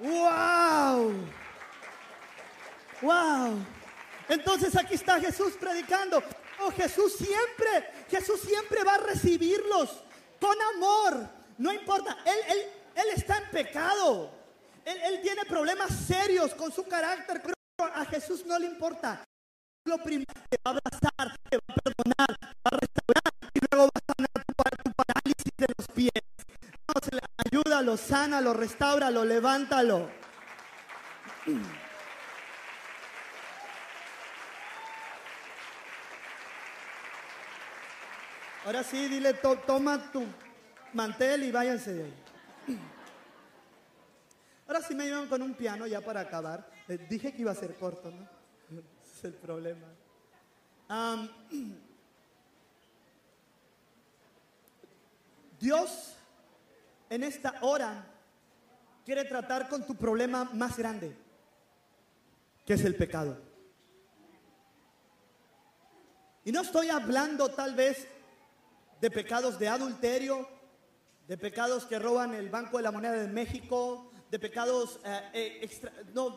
¡Wow! 0.00 1.12
¡Wow! 3.02 3.58
Entonces 4.28 4.76
aquí 4.76 4.94
está 4.94 5.20
Jesús 5.20 5.54
predicando. 5.60 6.22
Oh, 6.60 6.70
Jesús 6.70 7.14
siempre, 7.16 8.06
Jesús 8.08 8.40
siempre 8.40 8.82
va 8.84 8.94
a 8.94 8.98
recibirlos 8.98 10.04
con 10.40 10.56
amor. 10.74 11.28
No 11.58 11.72
importa, 11.72 12.16
Él, 12.24 12.38
él, 12.48 12.58
él 12.94 13.08
está 13.14 13.38
en 13.38 13.50
pecado. 13.50 14.30
Él, 14.84 14.98
él 15.04 15.20
tiene 15.22 15.44
problemas 15.44 15.90
serios 16.06 16.54
con 16.54 16.72
su 16.72 16.84
carácter, 16.84 17.42
pero 17.42 17.54
a 17.94 18.04
Jesús 18.06 18.44
no 18.46 18.58
le 18.58 18.66
importa. 18.66 19.22
Lo 19.84 19.98
primero 19.98 20.32
te 20.48 20.58
va 20.64 20.72
a 20.72 20.74
abrazar, 20.74 21.38
te 21.48 21.56
va 21.56 21.62
a 21.68 21.80
perdonar, 21.82 22.28
va 22.40 22.70
a 22.70 22.76
restaurar 22.76 23.32
y 23.54 23.60
luego 23.70 23.86
va 23.86 24.00
a 24.00 24.12
sanar 24.14 24.44
tu, 24.84 24.92
parálisis 24.92 25.52
de 25.56 25.66
los 25.76 25.86
pies. 25.88 26.22
Vamos, 26.86 27.29
ayúdalo, 27.80 27.96
sánalo, 27.96 28.52
restáuralo, 28.52 29.24
levántalo. 29.24 30.10
Ahora 38.64 38.82
sí, 38.84 39.08
dile, 39.08 39.34
toma 39.34 40.12
tu 40.12 40.24
mantel 40.92 41.44
y 41.44 41.50
váyanse 41.50 41.94
de 41.94 42.04
ahí. 42.04 42.14
Ahora 44.66 44.82
sí 44.82 44.94
me 44.94 45.06
llevan 45.06 45.26
con 45.26 45.40
un 45.42 45.54
piano 45.54 45.86
ya 45.86 46.02
para 46.02 46.20
acabar. 46.20 46.70
Les 46.86 47.08
dije 47.08 47.32
que 47.32 47.40
iba 47.42 47.52
a 47.52 47.54
ser 47.54 47.74
corto, 47.76 48.10
¿no? 48.10 48.28
Ese 49.02 49.16
es 49.18 49.24
el 49.24 49.32
problema. 49.34 49.86
Dios 55.60 56.19
en 57.10 57.24
esta 57.24 57.56
hora 57.60 58.06
quiere 59.04 59.24
tratar 59.24 59.68
con 59.68 59.84
tu 59.84 59.96
problema 59.96 60.44
más 60.44 60.78
grande, 60.78 61.14
que 62.64 62.74
es 62.74 62.84
el 62.84 62.94
pecado. 62.94 63.36
Y 66.44 66.52
no 66.52 66.62
estoy 66.62 66.88
hablando 66.88 67.50
tal 67.50 67.74
vez 67.74 68.06
de 69.00 69.10
pecados 69.10 69.58
de 69.58 69.68
adulterio, 69.68 70.48
de 71.26 71.36
pecados 71.36 71.84
que 71.84 71.98
roban 71.98 72.34
el 72.34 72.48
Banco 72.48 72.76
de 72.76 72.84
la 72.84 72.92
Moneda 72.92 73.12
de 73.12 73.28
México, 73.28 74.10
de 74.30 74.38
pecados 74.38 75.00
eh, 75.04 75.30
eh, 75.34 75.58
extra, 75.62 75.92
no, 76.14 76.36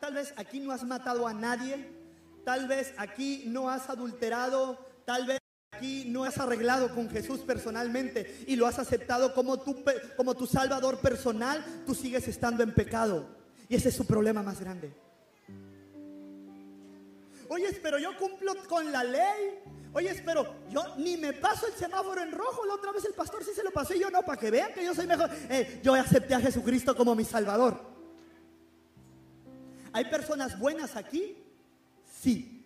tal 0.00 0.14
vez 0.14 0.34
aquí 0.36 0.60
no 0.60 0.72
has 0.72 0.84
matado 0.84 1.26
a 1.26 1.32
nadie, 1.32 1.88
tal 2.44 2.68
vez 2.68 2.94
aquí 2.98 3.44
no 3.46 3.70
has 3.70 3.88
adulterado, 3.88 4.78
tal 5.06 5.26
vez 5.26 5.39
aquí 5.72 6.04
no 6.06 6.24
has 6.24 6.38
arreglado 6.38 6.94
con 6.94 7.08
Jesús 7.08 7.40
personalmente 7.40 8.44
y 8.46 8.56
lo 8.56 8.66
has 8.66 8.78
aceptado 8.78 9.34
como 9.34 9.60
tu, 9.60 9.82
como 10.16 10.34
tu 10.34 10.46
Salvador 10.46 10.98
personal, 10.98 11.64
tú 11.86 11.94
sigues 11.94 12.28
estando 12.28 12.62
en 12.62 12.74
pecado. 12.74 13.26
Y 13.68 13.76
ese 13.76 13.88
es 13.88 13.94
su 13.94 14.06
problema 14.06 14.42
más 14.42 14.60
grande. 14.60 14.92
Oye, 17.48 17.72
pero 17.82 17.98
yo 17.98 18.16
cumplo 18.16 18.54
con 18.68 18.92
la 18.92 19.02
ley. 19.04 19.58
Oye, 19.92 20.22
pero 20.24 20.54
yo 20.70 20.96
ni 20.98 21.16
me 21.16 21.32
paso 21.32 21.66
el 21.66 21.72
semáforo 21.72 22.22
en 22.22 22.32
rojo. 22.32 22.64
La 22.66 22.74
otra 22.74 22.92
vez 22.92 23.04
el 23.04 23.14
pastor 23.14 23.44
sí 23.44 23.50
se 23.54 23.64
lo 23.64 23.70
pasó 23.70 23.94
y 23.94 24.00
yo 24.00 24.10
no, 24.10 24.22
para 24.22 24.38
que 24.38 24.50
vean 24.50 24.72
que 24.72 24.84
yo 24.84 24.94
soy 24.94 25.06
mejor. 25.06 25.30
Eh, 25.48 25.80
yo 25.82 25.94
acepté 25.94 26.34
a 26.34 26.40
Jesucristo 26.40 26.96
como 26.96 27.14
mi 27.14 27.24
Salvador. 27.24 27.80
¿Hay 29.92 30.04
personas 30.04 30.58
buenas 30.58 30.94
aquí? 30.94 31.36
Sí. 32.20 32.64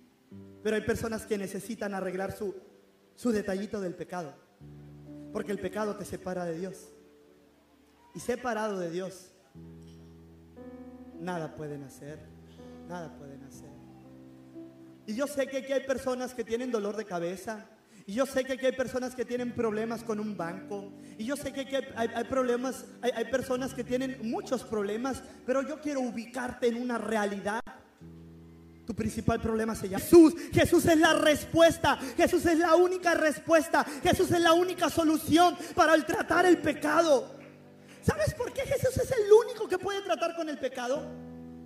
Pero 0.62 0.76
hay 0.76 0.82
personas 0.82 1.24
que 1.26 1.38
necesitan 1.38 1.94
arreglar 1.94 2.36
su, 2.36 2.54
su 3.16 3.32
detallito 3.32 3.80
del 3.80 3.94
pecado. 3.94 4.34
Porque 5.32 5.52
el 5.52 5.58
pecado 5.58 5.96
te 5.96 6.04
separa 6.04 6.44
de 6.44 6.58
Dios. 6.58 6.88
Y 8.14 8.20
separado 8.20 8.78
de 8.78 8.90
Dios, 8.90 9.32
nada 11.20 11.54
pueden 11.56 11.82
hacer. 11.82 12.20
Nada 12.88 13.16
pueden 13.16 13.42
hacer. 13.42 13.70
Y 15.06 15.14
yo 15.14 15.26
sé 15.26 15.46
que 15.46 15.58
aquí 15.58 15.72
hay 15.72 15.84
personas 15.84 16.34
que 16.34 16.44
tienen 16.44 16.70
dolor 16.70 16.96
de 16.96 17.04
cabeza. 17.04 17.66
Y 18.06 18.14
yo 18.14 18.26
sé 18.26 18.44
que 18.44 18.52
aquí 18.54 18.66
hay 18.66 18.72
personas 18.72 19.14
que 19.14 19.24
tienen 19.24 19.54
problemas 19.54 20.04
con 20.04 20.20
un 20.20 20.36
banco. 20.36 20.92
Y 21.18 21.24
yo 21.24 21.36
sé 21.36 21.52
que 21.52 21.62
aquí 21.62 21.76
hay, 21.96 22.24
problemas, 22.24 22.84
hay, 23.00 23.10
hay 23.14 23.24
personas 23.26 23.74
que 23.74 23.82
tienen 23.82 24.18
muchos 24.22 24.62
problemas. 24.62 25.22
Pero 25.46 25.62
yo 25.62 25.80
quiero 25.80 26.00
ubicarte 26.00 26.68
en 26.68 26.80
una 26.80 26.98
realidad. 26.98 27.60
Tu 28.86 28.94
principal 28.94 29.40
problema 29.40 29.74
se 29.74 29.88
llama 29.88 30.02
Jesús. 30.04 30.34
Jesús 30.52 30.84
es 30.86 30.98
la 30.98 31.14
respuesta. 31.14 31.96
Jesús 32.16 32.44
es 32.44 32.58
la 32.58 32.74
única 32.74 33.14
respuesta. 33.14 33.84
Jesús 34.02 34.30
es 34.30 34.40
la 34.40 34.52
única 34.52 34.90
solución 34.90 35.56
para 35.74 35.96
tratar 36.04 36.44
el 36.46 36.58
pecado. 36.58 37.34
¿Sabes 38.02 38.34
por 38.34 38.52
qué 38.52 38.62
Jesús 38.62 38.96
es 38.98 39.10
el 39.10 39.32
único 39.32 39.66
que 39.66 39.78
puede 39.78 40.02
tratar 40.02 40.36
con 40.36 40.48
el 40.50 40.58
pecado? 40.58 41.02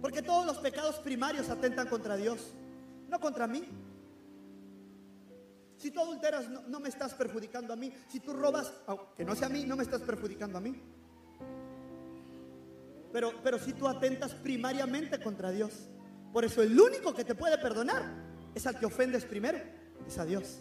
Porque 0.00 0.22
todos 0.22 0.46
los 0.46 0.58
pecados 0.58 0.96
primarios 0.96 1.48
atentan 1.48 1.88
contra 1.88 2.16
Dios 2.16 2.54
no 3.08 3.18
contra 3.18 3.46
mí. 3.46 3.64
Si 5.76 5.90
tú 5.90 6.00
adulteras, 6.00 6.48
no, 6.48 6.80
me 6.80 6.88
estás 6.88 7.14
perjudicando 7.14 7.72
a 7.72 7.76
mí. 7.76 7.92
Si 8.08 8.20
tú 8.20 8.32
robas, 8.32 8.72
aunque 8.86 9.24
no 9.24 9.34
sea 9.34 9.46
a 9.46 9.50
mí, 9.50 9.64
no 9.64 9.76
me 9.76 9.84
estás 9.84 10.02
perjudicando 10.02 10.58
a 10.58 10.60
mí. 10.60 10.80
Pero, 13.12 13.32
pero 13.42 13.58
si 13.58 13.72
tú 13.72 13.88
atentas 13.88 14.34
primariamente 14.34 15.20
contra 15.20 15.50
Dios. 15.50 15.88
Por 16.32 16.44
eso 16.44 16.62
el 16.62 16.78
único 16.78 17.14
que 17.14 17.24
te 17.24 17.34
puede 17.34 17.58
perdonar 17.58 18.02
es 18.54 18.66
al 18.66 18.78
que 18.78 18.86
ofendes 18.86 19.24
primero, 19.24 19.58
es 20.06 20.18
a 20.18 20.24
Dios. 20.24 20.60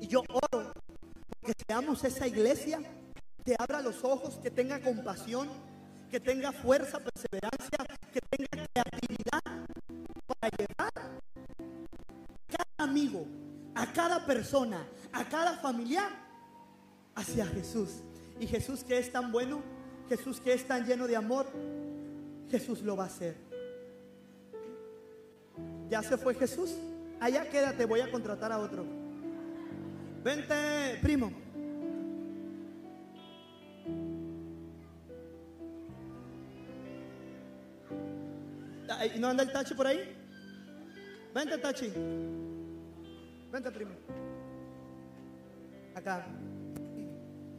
Y 0.00 0.06
yo 0.06 0.22
oro 0.28 0.72
porque 1.40 1.54
seamos 1.66 2.04
esa 2.04 2.26
iglesia 2.26 2.80
que 3.44 3.54
abra 3.58 3.80
los 3.80 4.04
ojos, 4.04 4.38
que 4.42 4.50
tenga 4.50 4.80
compasión, 4.80 5.48
que 6.10 6.20
tenga 6.20 6.52
fuerza, 6.52 6.98
perseverancia, 6.98 7.78
que 8.12 8.20
tenga 8.20 8.66
creatividad 8.72 9.40
para 10.26 10.56
llevar 10.56 10.92
a 10.98 12.56
cada 12.56 12.90
amigo, 12.90 13.26
a 13.74 13.92
cada 13.92 14.26
persona, 14.26 14.86
a 15.12 15.24
cada 15.28 15.56
familiar 15.58 16.10
hacia 17.14 17.46
Jesús. 17.46 18.02
Y 18.40 18.46
Jesús 18.46 18.82
que 18.82 18.98
es 18.98 19.12
tan 19.12 19.30
bueno, 19.30 19.62
Jesús 20.08 20.40
que 20.40 20.54
es 20.54 20.66
tan 20.66 20.86
lleno 20.86 21.06
de 21.06 21.14
amor, 21.14 21.46
Jesús 22.50 22.82
lo 22.82 22.96
va 22.96 23.04
a 23.04 23.06
hacer. 23.06 23.36
Ya 25.88 26.02
se 26.02 26.16
fue 26.16 26.34
Jesús. 26.34 26.74
Allá 27.20 27.48
quédate, 27.48 27.84
voy 27.84 28.00
a 28.00 28.10
contratar 28.10 28.50
a 28.50 28.58
otro. 28.58 28.84
Vente, 30.24 30.98
primo. 31.02 31.30
¿No 39.18 39.28
anda 39.28 39.42
el 39.42 39.52
tacho 39.52 39.76
por 39.76 39.86
ahí? 39.86 40.16
Vente, 41.34 41.58
Tachi. 41.58 41.92
Vente, 43.52 43.70
primo. 43.70 43.92
Acá. 45.94 46.26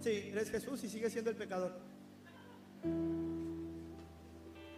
Sí, 0.02 0.30
eres 0.32 0.50
Jesús 0.50 0.84
y 0.84 0.90
sigue 0.90 1.10
siendo 1.10 1.30
el 1.30 1.36
pecador. 1.36 1.72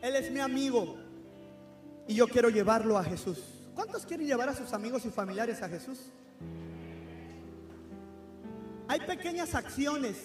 Él 0.01 0.15
es 0.17 0.29
mi 0.31 0.41
amigo 0.41 0.97
y 2.07 2.15
yo 2.15 2.27
quiero 2.27 2.49
llevarlo 2.49 2.97
a 2.97 3.03
Jesús. 3.03 3.39
¿Cuántos 3.73 4.05
quieren 4.05 4.27
llevar 4.27 4.49
a 4.49 4.55
sus 4.55 4.73
amigos 4.73 5.05
y 5.05 5.09
familiares 5.09 5.61
a 5.61 5.69
Jesús? 5.69 5.99
Hay 8.89 8.99
pequeñas 8.99 9.55
acciones 9.55 10.17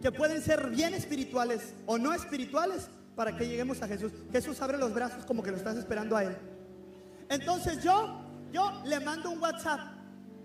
que 0.00 0.10
pueden 0.10 0.40
ser 0.40 0.70
bien 0.70 0.94
espirituales 0.94 1.74
o 1.84 1.98
no 1.98 2.14
espirituales 2.14 2.88
para 3.14 3.36
que 3.36 3.46
lleguemos 3.46 3.82
a 3.82 3.86
Jesús. 3.86 4.12
Jesús 4.32 4.62
abre 4.62 4.78
los 4.78 4.94
brazos 4.94 5.26
como 5.26 5.42
que 5.42 5.50
lo 5.50 5.58
estás 5.58 5.76
esperando 5.76 6.16
a 6.16 6.24
Él. 6.24 6.36
Entonces 7.28 7.82
yo, 7.84 8.18
yo 8.50 8.82
le 8.86 8.98
mando 9.00 9.30
un 9.30 9.40
WhatsApp, 9.42 9.80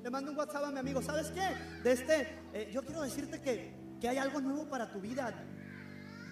le 0.03 0.09
mando 0.09 0.31
un 0.31 0.37
WhatsApp 0.37 0.65
a 0.65 0.71
mi 0.71 0.79
amigo. 0.79 1.01
¿Sabes 1.01 1.27
qué? 1.27 1.55
De 1.83 1.93
este, 1.93 2.27
eh, 2.55 2.69
yo 2.71 2.83
quiero 2.83 3.01
decirte 3.01 3.41
que, 3.41 3.73
que, 3.99 4.07
hay 4.07 4.17
algo 4.17 4.39
nuevo 4.39 4.69
para 4.69 4.89
tu 4.89 5.01
vida. 5.01 5.33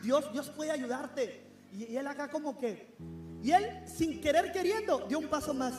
Dios, 0.02 0.32
Dios 0.32 0.50
puede 0.50 0.72
ayudarte. 0.72 1.46
Y, 1.74 1.84
y 1.84 1.98
él 1.98 2.08
acá 2.08 2.30
como 2.30 2.58
que, 2.58 2.96
y 3.42 3.52
él 3.52 3.84
sin 3.86 4.22
querer 4.22 4.54
queriendo 4.54 5.06
dio 5.10 5.20
un 5.20 5.28
paso 5.28 5.54
más. 5.54 5.74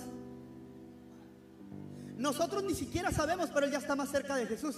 Nosotros 2.19 2.63
ni 2.63 2.75
siquiera 2.75 3.11
sabemos, 3.11 3.49
pero 3.55 3.65
él 3.65 3.73
ya 3.73 3.79
está 3.79 3.97
más 3.97 4.11
cerca 4.11 4.37
de 4.37 4.47
Jesús 4.47 4.77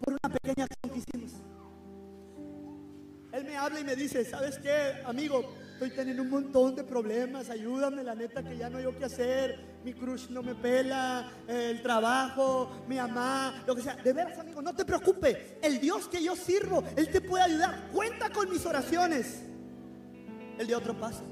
por 0.00 0.14
una 0.14 0.32
pequeña 0.32 0.64
acción 0.64 0.92
que 0.92 0.98
hicimos. 0.98 1.32
Él 3.32 3.44
me 3.44 3.56
habla 3.56 3.80
y 3.80 3.84
me 3.84 3.96
dice, 3.96 4.24
¿sabes 4.24 4.58
qué, 4.58 5.02
amigo? 5.04 5.54
Estoy 5.78 5.90
teniendo 5.90 6.24
un 6.24 6.30
montón 6.30 6.74
de 6.74 6.82
problemas, 6.82 7.50
ayúdame, 7.50 8.02
la 8.02 8.16
neta 8.16 8.42
que 8.42 8.56
ya 8.56 8.68
no 8.68 8.78
hay 8.78 8.86
qué 8.98 9.04
hacer, 9.04 9.78
mi 9.84 9.94
crush 9.94 10.28
no 10.28 10.42
me 10.42 10.56
pela, 10.56 11.30
el 11.46 11.80
trabajo, 11.82 12.82
mi 12.88 12.96
mamá, 12.96 13.62
lo 13.64 13.76
que 13.76 13.82
sea. 13.82 13.94
De 13.94 14.12
veras, 14.12 14.36
amigo, 14.40 14.60
no 14.60 14.74
te 14.74 14.84
preocupes, 14.84 15.38
el 15.62 15.78
Dios 15.78 16.08
que 16.08 16.20
yo 16.20 16.34
sirvo, 16.34 16.82
Él 16.96 17.08
te 17.12 17.20
puede 17.20 17.44
ayudar, 17.44 17.90
cuenta 17.92 18.28
con 18.30 18.50
mis 18.50 18.66
oraciones. 18.66 19.44
El 20.58 20.66
de 20.66 20.74
otro 20.74 20.98
paso. 20.98 21.22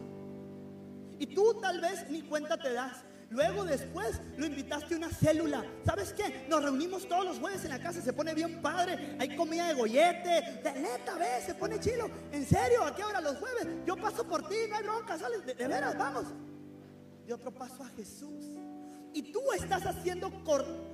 Y 1.18 1.26
tú 1.26 1.58
tal 1.60 1.80
vez 1.80 2.08
ni 2.08 2.22
cuenta 2.22 2.56
te 2.56 2.72
das. 2.72 2.98
Luego 3.30 3.64
después 3.64 4.20
lo 4.36 4.46
invitaste 4.46 4.94
a 4.94 4.98
una 4.98 5.10
célula. 5.10 5.64
¿Sabes 5.84 6.12
qué? 6.12 6.46
Nos 6.48 6.62
reunimos 6.62 7.08
todos 7.08 7.24
los 7.24 7.38
jueves 7.38 7.64
en 7.64 7.70
la 7.70 7.80
casa, 7.80 8.00
se 8.00 8.12
pone 8.12 8.34
bien 8.34 8.62
padre. 8.62 9.16
Hay 9.18 9.34
comida 9.34 9.66
de 9.68 9.74
gollete. 9.74 10.60
De 10.62 10.72
neta, 10.72 11.16
ve, 11.18 11.42
se 11.44 11.54
pone 11.54 11.80
chilo. 11.80 12.08
¿En 12.30 12.46
serio? 12.46 12.84
¿A 12.84 12.94
qué 12.94 13.02
hora 13.02 13.20
los 13.20 13.36
jueves? 13.38 13.55
Paso 14.00 14.24
por 14.26 14.48
ti, 14.48 14.56
no 14.68 14.76
hay 14.76 14.82
bronca, 14.82 15.18
sales. 15.18 15.44
De, 15.44 15.54
de 15.54 15.68
veras, 15.68 15.96
vamos. 15.96 16.24
Y 17.26 17.32
otro 17.32 17.52
paso 17.52 17.82
a 17.82 17.88
Jesús. 17.88 18.44
Y 19.16 19.32
tú 19.32 19.40
estás 19.52 19.86
haciendo 19.86 20.30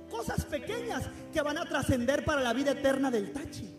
cosas 0.09 0.45
pequeñas 0.45 1.03
que 1.33 1.41
van 1.41 1.57
a 1.57 1.65
trascender 1.65 2.23
para 2.23 2.41
la 2.41 2.53
vida 2.53 2.71
eterna 2.71 3.11
del 3.11 3.33
Tachi. 3.33 3.69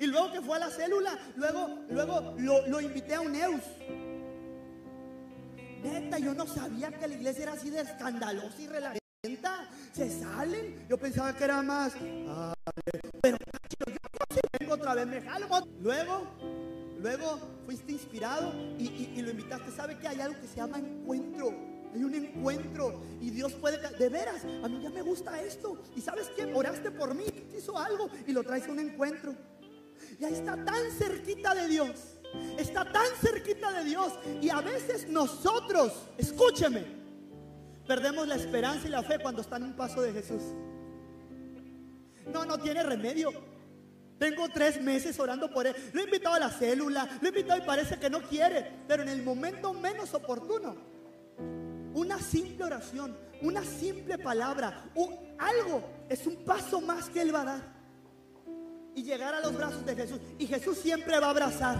Y 0.00 0.06
luego 0.06 0.32
que 0.32 0.40
fue 0.40 0.56
a 0.56 0.60
la 0.60 0.70
célula, 0.70 1.16
luego, 1.36 1.84
luego 1.88 2.34
lo, 2.38 2.80
invité 2.80 3.14
a 3.14 3.20
un 3.20 3.34
Eus. 3.34 3.62
Neta, 5.82 6.18
yo 6.18 6.34
no 6.34 6.46
sabía 6.46 6.90
que 6.90 7.06
la 7.06 7.14
iglesia 7.14 7.44
era 7.44 7.52
así 7.52 7.70
de 7.70 7.82
escandalosa 7.82 8.60
y 8.60 8.66
relajenta. 8.66 9.68
Se 9.92 10.10
salen. 10.10 10.86
Yo 10.88 10.98
pensaba 10.98 11.32
que 11.34 11.44
era 11.44 11.62
más. 11.62 11.92
Pero 13.22 13.38
yo 13.38 14.40
vengo 14.58 14.74
otra 14.74 14.94
vez, 14.94 15.06
me 15.06 15.22
jalo. 15.22 15.46
Luego, 15.80 16.26
luego 17.00 17.38
fuiste 17.64 17.92
inspirado 17.92 18.52
y, 18.78 19.20
lo 19.20 19.30
invitaste. 19.30 19.70
¿Sabe 19.72 19.98
que 19.98 20.08
hay 20.08 20.20
algo 20.20 20.40
que 20.40 20.46
se 20.46 20.56
llama 20.56 20.78
encuentro? 20.78 21.52
Hay 21.94 22.04
un 22.04 22.14
encuentro 22.14 23.02
y 23.20 23.30
Dios 23.30 23.52
puede, 23.54 23.78
de 23.96 24.08
veras, 24.08 24.44
a 24.62 24.68
mí 24.68 24.80
ya 24.82 24.90
me 24.90 25.02
gusta 25.02 25.40
esto. 25.40 25.82
Y 25.94 26.00
sabes 26.00 26.28
que 26.28 26.44
oraste 26.52 26.90
por 26.90 27.14
mí, 27.14 27.24
hizo 27.56 27.78
algo 27.78 28.10
y 28.26 28.32
lo 28.32 28.42
traes 28.42 28.68
a 28.68 28.72
un 28.72 28.80
encuentro. 28.80 29.34
Y 30.20 30.24
ahí 30.24 30.34
está 30.34 30.62
tan 30.64 30.90
cerquita 30.92 31.54
de 31.54 31.68
Dios 31.68 32.16
está 32.58 32.84
tan 32.90 33.06
cerquita 33.20 33.72
de 33.72 33.84
Dios 33.84 34.12
y 34.40 34.50
a 34.50 34.60
veces 34.60 35.08
nosotros, 35.08 35.92
escúcheme, 36.18 36.84
perdemos 37.86 38.26
la 38.26 38.36
esperanza 38.36 38.86
y 38.86 38.90
la 38.90 39.02
fe 39.02 39.18
cuando 39.20 39.42
está 39.42 39.56
en 39.56 39.64
un 39.64 39.76
paso 39.76 40.02
de 40.02 40.12
Jesús. 40.12 40.42
No, 42.32 42.44
no 42.44 42.58
tiene 42.58 42.82
remedio. 42.82 43.30
Tengo 44.18 44.48
tres 44.48 44.80
meses 44.80 45.18
orando 45.20 45.50
por 45.50 45.66
él. 45.66 45.74
Lo 45.92 46.00
he 46.00 46.04
invitado 46.04 46.34
a 46.34 46.40
la 46.40 46.50
célula, 46.50 47.18
lo 47.20 47.26
he 47.26 47.30
invitado 47.30 47.62
y 47.62 47.66
parece 47.66 47.98
que 47.98 48.08
no 48.08 48.22
quiere, 48.22 48.66
pero 48.88 49.02
en 49.02 49.10
el 49.10 49.22
momento 49.22 49.74
menos 49.74 50.14
oportuno, 50.14 50.76
una 51.94 52.18
simple 52.18 52.64
oración, 52.64 53.16
una 53.42 53.62
simple 53.62 54.18
palabra, 54.18 54.84
algo 55.38 55.82
es 56.08 56.26
un 56.26 56.36
paso 56.44 56.80
más 56.80 57.10
que 57.10 57.20
él 57.22 57.34
va 57.34 57.42
a 57.42 57.44
dar. 57.44 57.76
Y 58.94 59.02
llegar 59.02 59.34
a 59.34 59.40
los 59.40 59.54
brazos 59.54 59.84
de 59.84 59.94
Jesús. 59.94 60.18
Y 60.38 60.46
Jesús 60.46 60.78
siempre 60.78 61.18
va 61.20 61.26
a 61.26 61.30
abrazar. 61.30 61.76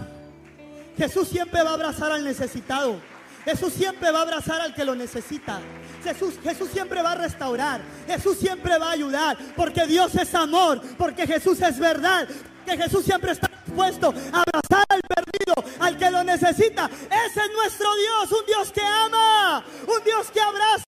Jesús 0.95 1.27
siempre 1.27 1.63
va 1.63 1.71
a 1.71 1.73
abrazar 1.73 2.11
al 2.11 2.23
necesitado. 2.23 2.99
Jesús 3.47 3.71
siempre 3.71 4.11
va 4.11 4.19
a 4.19 4.21
abrazar 4.23 4.59
al 4.59 4.73
que 4.73 4.83
lo 4.83 4.93
necesita. 4.93 5.61
Jesús, 6.03 6.33
Jesús 6.43 6.67
siempre 6.69 7.01
va 7.01 7.13
a 7.13 7.15
restaurar. 7.15 7.79
Jesús 8.05 8.37
siempre 8.37 8.77
va 8.77 8.89
a 8.89 8.91
ayudar. 8.91 9.37
Porque 9.55 9.87
Dios 9.87 10.13
es 10.15 10.35
amor. 10.35 10.81
Porque 10.97 11.25
Jesús 11.25 11.61
es 11.61 11.79
verdad. 11.79 12.27
Que 12.65 12.75
Jesús 12.75 13.05
siempre 13.05 13.31
está 13.31 13.49
dispuesto 13.65 14.13
a 14.33 14.41
abrazar 14.41 14.83
al 14.89 14.99
perdido, 14.99 15.79
al 15.79 15.97
que 15.97 16.11
lo 16.11 16.25
necesita. 16.25 16.89
Ese 16.89 17.39
es 17.39 17.51
nuestro 17.53 17.87
Dios. 17.95 18.31
Un 18.37 18.45
Dios 18.47 18.71
que 18.73 18.81
ama. 18.81 19.63
Un 19.87 20.03
Dios 20.03 20.29
que 20.29 20.41
abraza. 20.41 20.83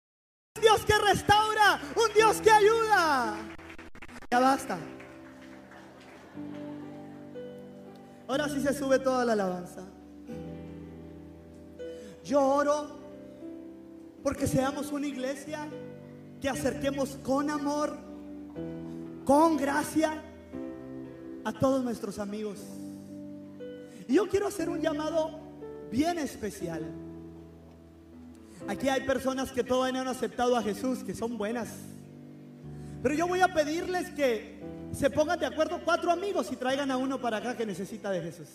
Un 0.56 0.62
Dios 0.62 0.86
que 0.86 0.98
restaura. 0.98 1.82
Un 1.94 2.14
Dios 2.14 2.38
que 2.38 2.52
ayuda. 2.52 3.36
Ya 4.32 4.40
basta. 4.40 4.78
Ahora 8.30 8.48
sí 8.48 8.62
se 8.62 8.74
sube 8.74 8.98
toda 9.00 9.26
la 9.26 9.34
alabanza. 9.34 9.82
Yo 12.26 12.42
oro 12.42 12.88
porque 14.24 14.48
seamos 14.48 14.92
una 14.92 15.06
iglesia 15.06 15.68
que 16.42 16.50
acerquemos 16.50 17.20
con 17.22 17.52
amor, 17.52 17.96
con 19.24 19.56
gracia 19.56 20.24
a 21.44 21.54
todos 21.54 21.84
nuestros 21.84 22.18
amigos. 22.18 22.58
Y 24.08 24.16
yo 24.16 24.28
quiero 24.28 24.48
hacer 24.48 24.70
un 24.70 24.82
llamado 24.82 25.40
bien 25.92 26.18
especial. 26.18 26.84
Aquí 28.68 28.90
hay 28.90 29.02
personas 29.02 29.52
que 29.52 29.64
todavía 29.64 29.94
no 29.94 30.10
han 30.10 30.16
aceptado 30.16 30.58
a 30.58 30.64
Jesús, 30.64 31.04
que 31.04 31.14
son 31.14 31.38
buenas. 31.38 31.70
Pero 33.04 33.14
yo 33.14 33.28
voy 33.28 33.42
a 33.42 33.54
pedirles 33.54 34.10
que 34.10 34.64
se 34.92 35.12
pongan 35.12 35.38
de 35.38 35.46
acuerdo 35.46 35.80
cuatro 35.86 36.10
amigos 36.10 36.52
y 36.52 36.56
traigan 36.56 36.90
a 36.90 36.98
uno 36.98 37.22
para 37.22 37.38
acá 37.38 37.56
que 37.56 37.68
necesita 37.68 38.10
de 38.10 38.22
Jesús. 38.22 38.48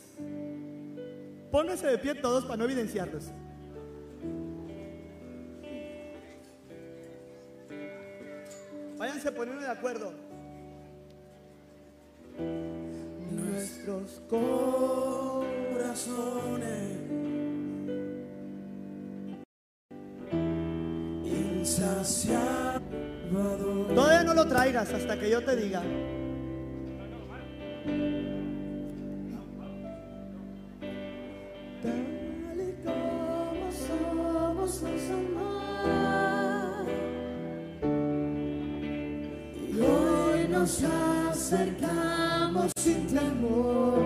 Pónganse 1.52 1.86
de 1.86 1.98
pie 1.98 2.16
todos 2.16 2.44
para 2.44 2.56
no 2.56 2.64
evidenciarlos. 2.64 3.26
Váyanse 9.00 9.32
poniendo 9.32 9.62
de 9.62 9.70
acuerdo. 9.70 10.12
Nuestros 13.30 14.20
corazones 14.28 15.40
insaciados. 21.24 22.82
Todavía 23.94 24.22
no 24.22 24.34
lo 24.34 24.46
traigas 24.46 24.92
hasta 24.92 25.18
que 25.18 25.30
yo 25.30 25.42
te 25.42 25.56
diga. 25.56 25.82
Nos 40.60 40.82
acercamos 41.30 42.70
sin 42.76 43.06
temor. 43.06 43.98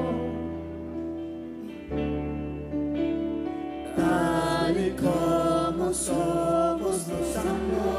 Tal 3.97 4.87
y 4.87 4.91
como 4.91 5.93
somos 5.93 7.09
nos 7.09 7.37
amó. 7.39 7.97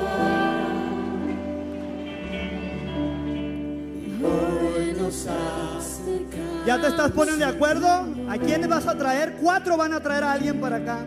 Hoy 4.23 4.93
nos 5.01 5.27
acercamos. 5.27 6.65
¿Ya 6.65 6.79
te 6.79 6.87
estás 6.87 7.11
poniendo 7.11 7.45
de 7.45 7.51
acuerdo? 7.51 7.87
¿A 8.29 8.37
quiénes 8.37 8.69
vas 8.69 8.87
a 8.87 8.97
traer? 8.97 9.35
Cuatro 9.41 9.75
van 9.75 9.93
a 9.93 9.99
traer 9.99 10.23
a 10.23 10.31
alguien 10.31 10.61
para 10.61 10.77
acá. 10.77 11.05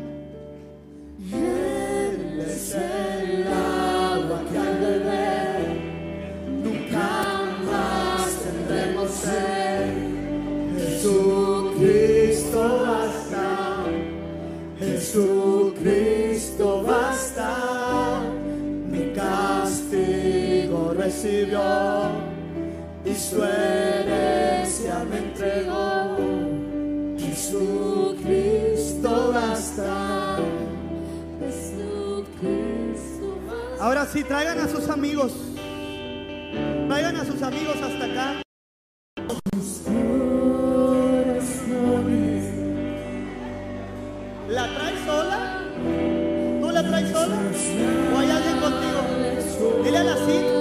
Traigan 34.28 34.60
a 34.60 34.68
sus 34.68 34.88
amigos. 34.90 35.32
Traigan 36.86 37.16
a 37.16 37.24
sus 37.24 37.42
amigos 37.42 37.76
hasta 37.82 38.04
acá. 38.04 38.42
¿La 44.48 44.74
traes 44.74 45.00
sola? 45.06 45.64
¿Tú 46.60 46.70
la 46.70 46.82
traes 46.88 47.10
sola? 47.10 47.36
¿O 48.14 48.18
hay 48.18 48.30
alguien 48.30 48.60
contigo? 48.60 49.82
Dile 49.84 49.98
a 49.98 50.04
la 50.04 50.16
Cid 50.16 50.57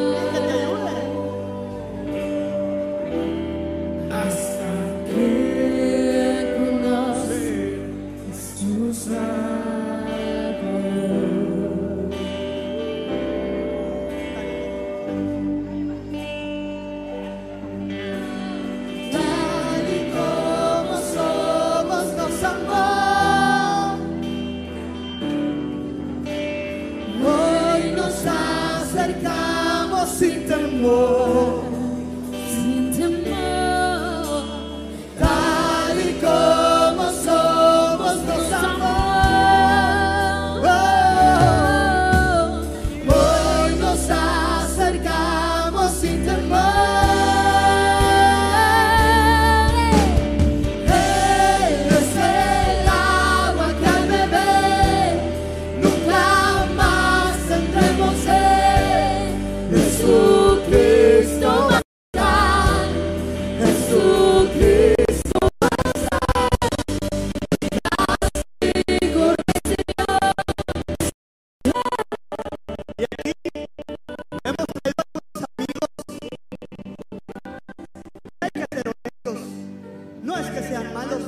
No 80.28 80.38
es 80.38 80.48
que 80.48 80.62
sean 80.62 80.94
malos. 80.94 81.22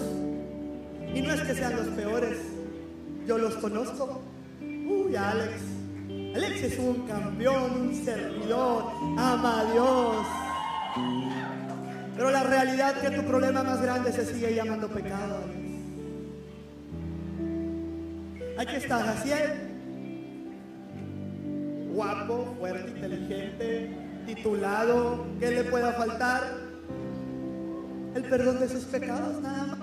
Y 1.16 1.22
no 1.22 1.34
es 1.34 1.40
que 1.40 1.56
sean 1.56 1.74
los 1.78 1.88
peores. 1.88 2.38
Yo 3.26 3.38
los 3.38 3.56
conozco. 3.56 4.22
Uy, 4.60 5.16
Alex. 5.16 5.54
Alex 6.36 6.64
es 6.64 6.78
un 6.78 7.08
campeón, 7.08 7.72
un 7.80 7.96
servidor. 7.96 8.92
Ama 9.18 9.62
a 9.62 9.72
Dios. 9.72 10.28
Pero 12.18 12.30
la 12.30 12.44
realidad 12.44 12.98
es 12.98 13.10
que 13.10 13.16
tu 13.16 13.24
problema 13.26 13.64
más 13.64 13.82
grande 13.82 14.12
se 14.12 14.26
sigue 14.26 14.54
llamando 14.54 14.90
pecado. 14.90 15.46
Alex. 15.46 15.60
Aquí 18.58 18.76
está 18.76 19.00
Jaciel 19.00 19.70
guapo, 21.94 22.54
fuerte, 22.60 22.92
inteligente, 22.92 23.92
titulado, 24.26 25.26
¿qué 25.40 25.52
le 25.52 25.64
pueda 25.64 25.94
faltar? 25.94 26.59
El 28.16 28.24
perdón 28.24 28.60
de 28.60 28.70
sus 28.70 28.84
pecados, 28.86 29.42
nada 29.42 29.66
más. 29.66 29.79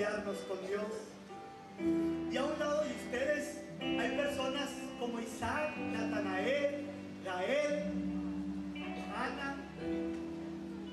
Con 0.00 0.66
Dios. 0.66 2.32
Y 2.32 2.36
a 2.38 2.44
un 2.44 2.58
lado 2.58 2.84
de 2.84 2.90
ustedes 2.90 3.58
hay 3.80 4.16
personas 4.16 4.70
como 4.98 5.20
Isaac, 5.20 5.76
Natanael, 5.76 6.86
Gael, 7.22 7.82
Ana, 9.14 9.56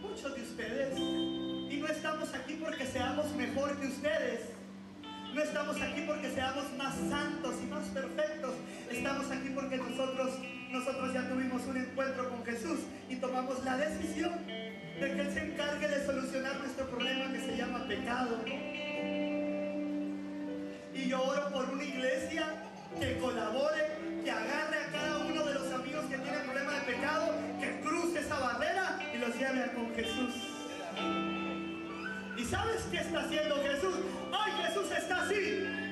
muchos 0.01 0.35
de 0.35 0.41
ustedes. 0.41 0.99
Y 0.99 1.77
no 1.79 1.87
estamos 1.87 2.33
aquí 2.33 2.59
porque 2.61 2.85
seamos 2.85 3.33
mejor 3.35 3.79
que 3.79 3.87
ustedes. 3.87 4.49
No 5.33 5.41
estamos 5.41 5.81
aquí 5.81 6.03
porque 6.05 6.29
seamos 6.31 6.65
más 6.77 6.95
santos 7.09 7.55
y 7.63 7.65
más 7.67 7.85
perfectos. 7.85 8.55
Estamos 8.91 9.31
aquí 9.31 9.49
porque 9.55 9.77
nosotros, 9.77 10.37
nosotros 10.69 11.13
ya 11.13 11.29
tuvimos 11.29 11.61
un 11.65 11.77
encuentro 11.77 12.29
con 12.29 12.43
Jesús 12.43 12.79
y 13.09 13.15
tomamos 13.15 13.63
la 13.63 13.77
decisión 13.77 14.45
de 14.47 15.13
que 15.13 15.21
Él 15.21 15.33
se 15.33 15.45
encargue 15.45 15.87
de 15.87 16.05
solucionar 16.05 16.57
nuestro 16.57 16.89
problema 16.89 17.31
que 17.31 17.39
se 17.39 17.55
llama 17.55 17.87
pecado. 17.87 18.43
Y 20.97 21.09
yo 21.09 21.21
oro 21.23 21.49
por 21.49 21.69
una 21.69 21.83
iglesia 21.83 22.47
que 22.99 23.17
colabore, 23.19 23.91
que 24.23 24.31
agarre 24.31 24.77
a 24.79 24.91
cada 24.91 25.17
uno 25.19 25.45
de 25.45 25.53
los 25.53 25.71
amigos 25.71 26.05
que 26.05 26.17
tienen 26.17 26.41
problema 26.41 26.73
de 26.73 26.81
pecado, 26.81 27.33
que 27.59 27.79
cruce 27.81 28.19
esa 28.19 28.39
barrera 28.39 28.99
y 29.13 29.17
los 29.19 29.35
lleve 29.37 29.71
con 29.73 29.93
Jesús. 29.93 30.33
¿Y 32.35 32.43
sabes 32.45 32.81
qué 32.91 32.97
está 32.97 33.19
haciendo 33.19 33.55
Jesús? 33.61 33.95
Hoy 34.31 34.51
Jesús 34.63 34.91
está 34.91 35.21
así. 35.21 35.86